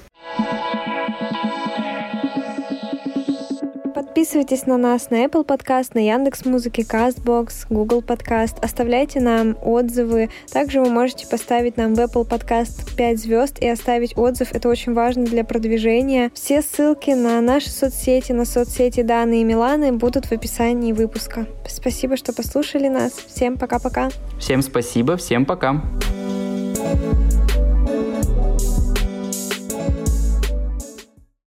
[4.15, 8.55] Подписывайтесь на нас на Apple Podcast, на Яндекс Музыке, Castbox, Google Podcast.
[8.61, 10.29] Оставляйте нам отзывы.
[10.49, 14.53] Также вы можете поставить нам в Apple Podcast 5 звезд и оставить отзыв.
[14.53, 16.31] Это очень важно для продвижения.
[16.33, 21.45] Все ссылки на наши соцсети, на соцсети Даны и Миланы будут в описании выпуска.
[21.67, 23.11] Спасибо, что послушали нас.
[23.11, 24.11] Всем пока-пока.
[24.39, 25.81] Всем спасибо, всем пока.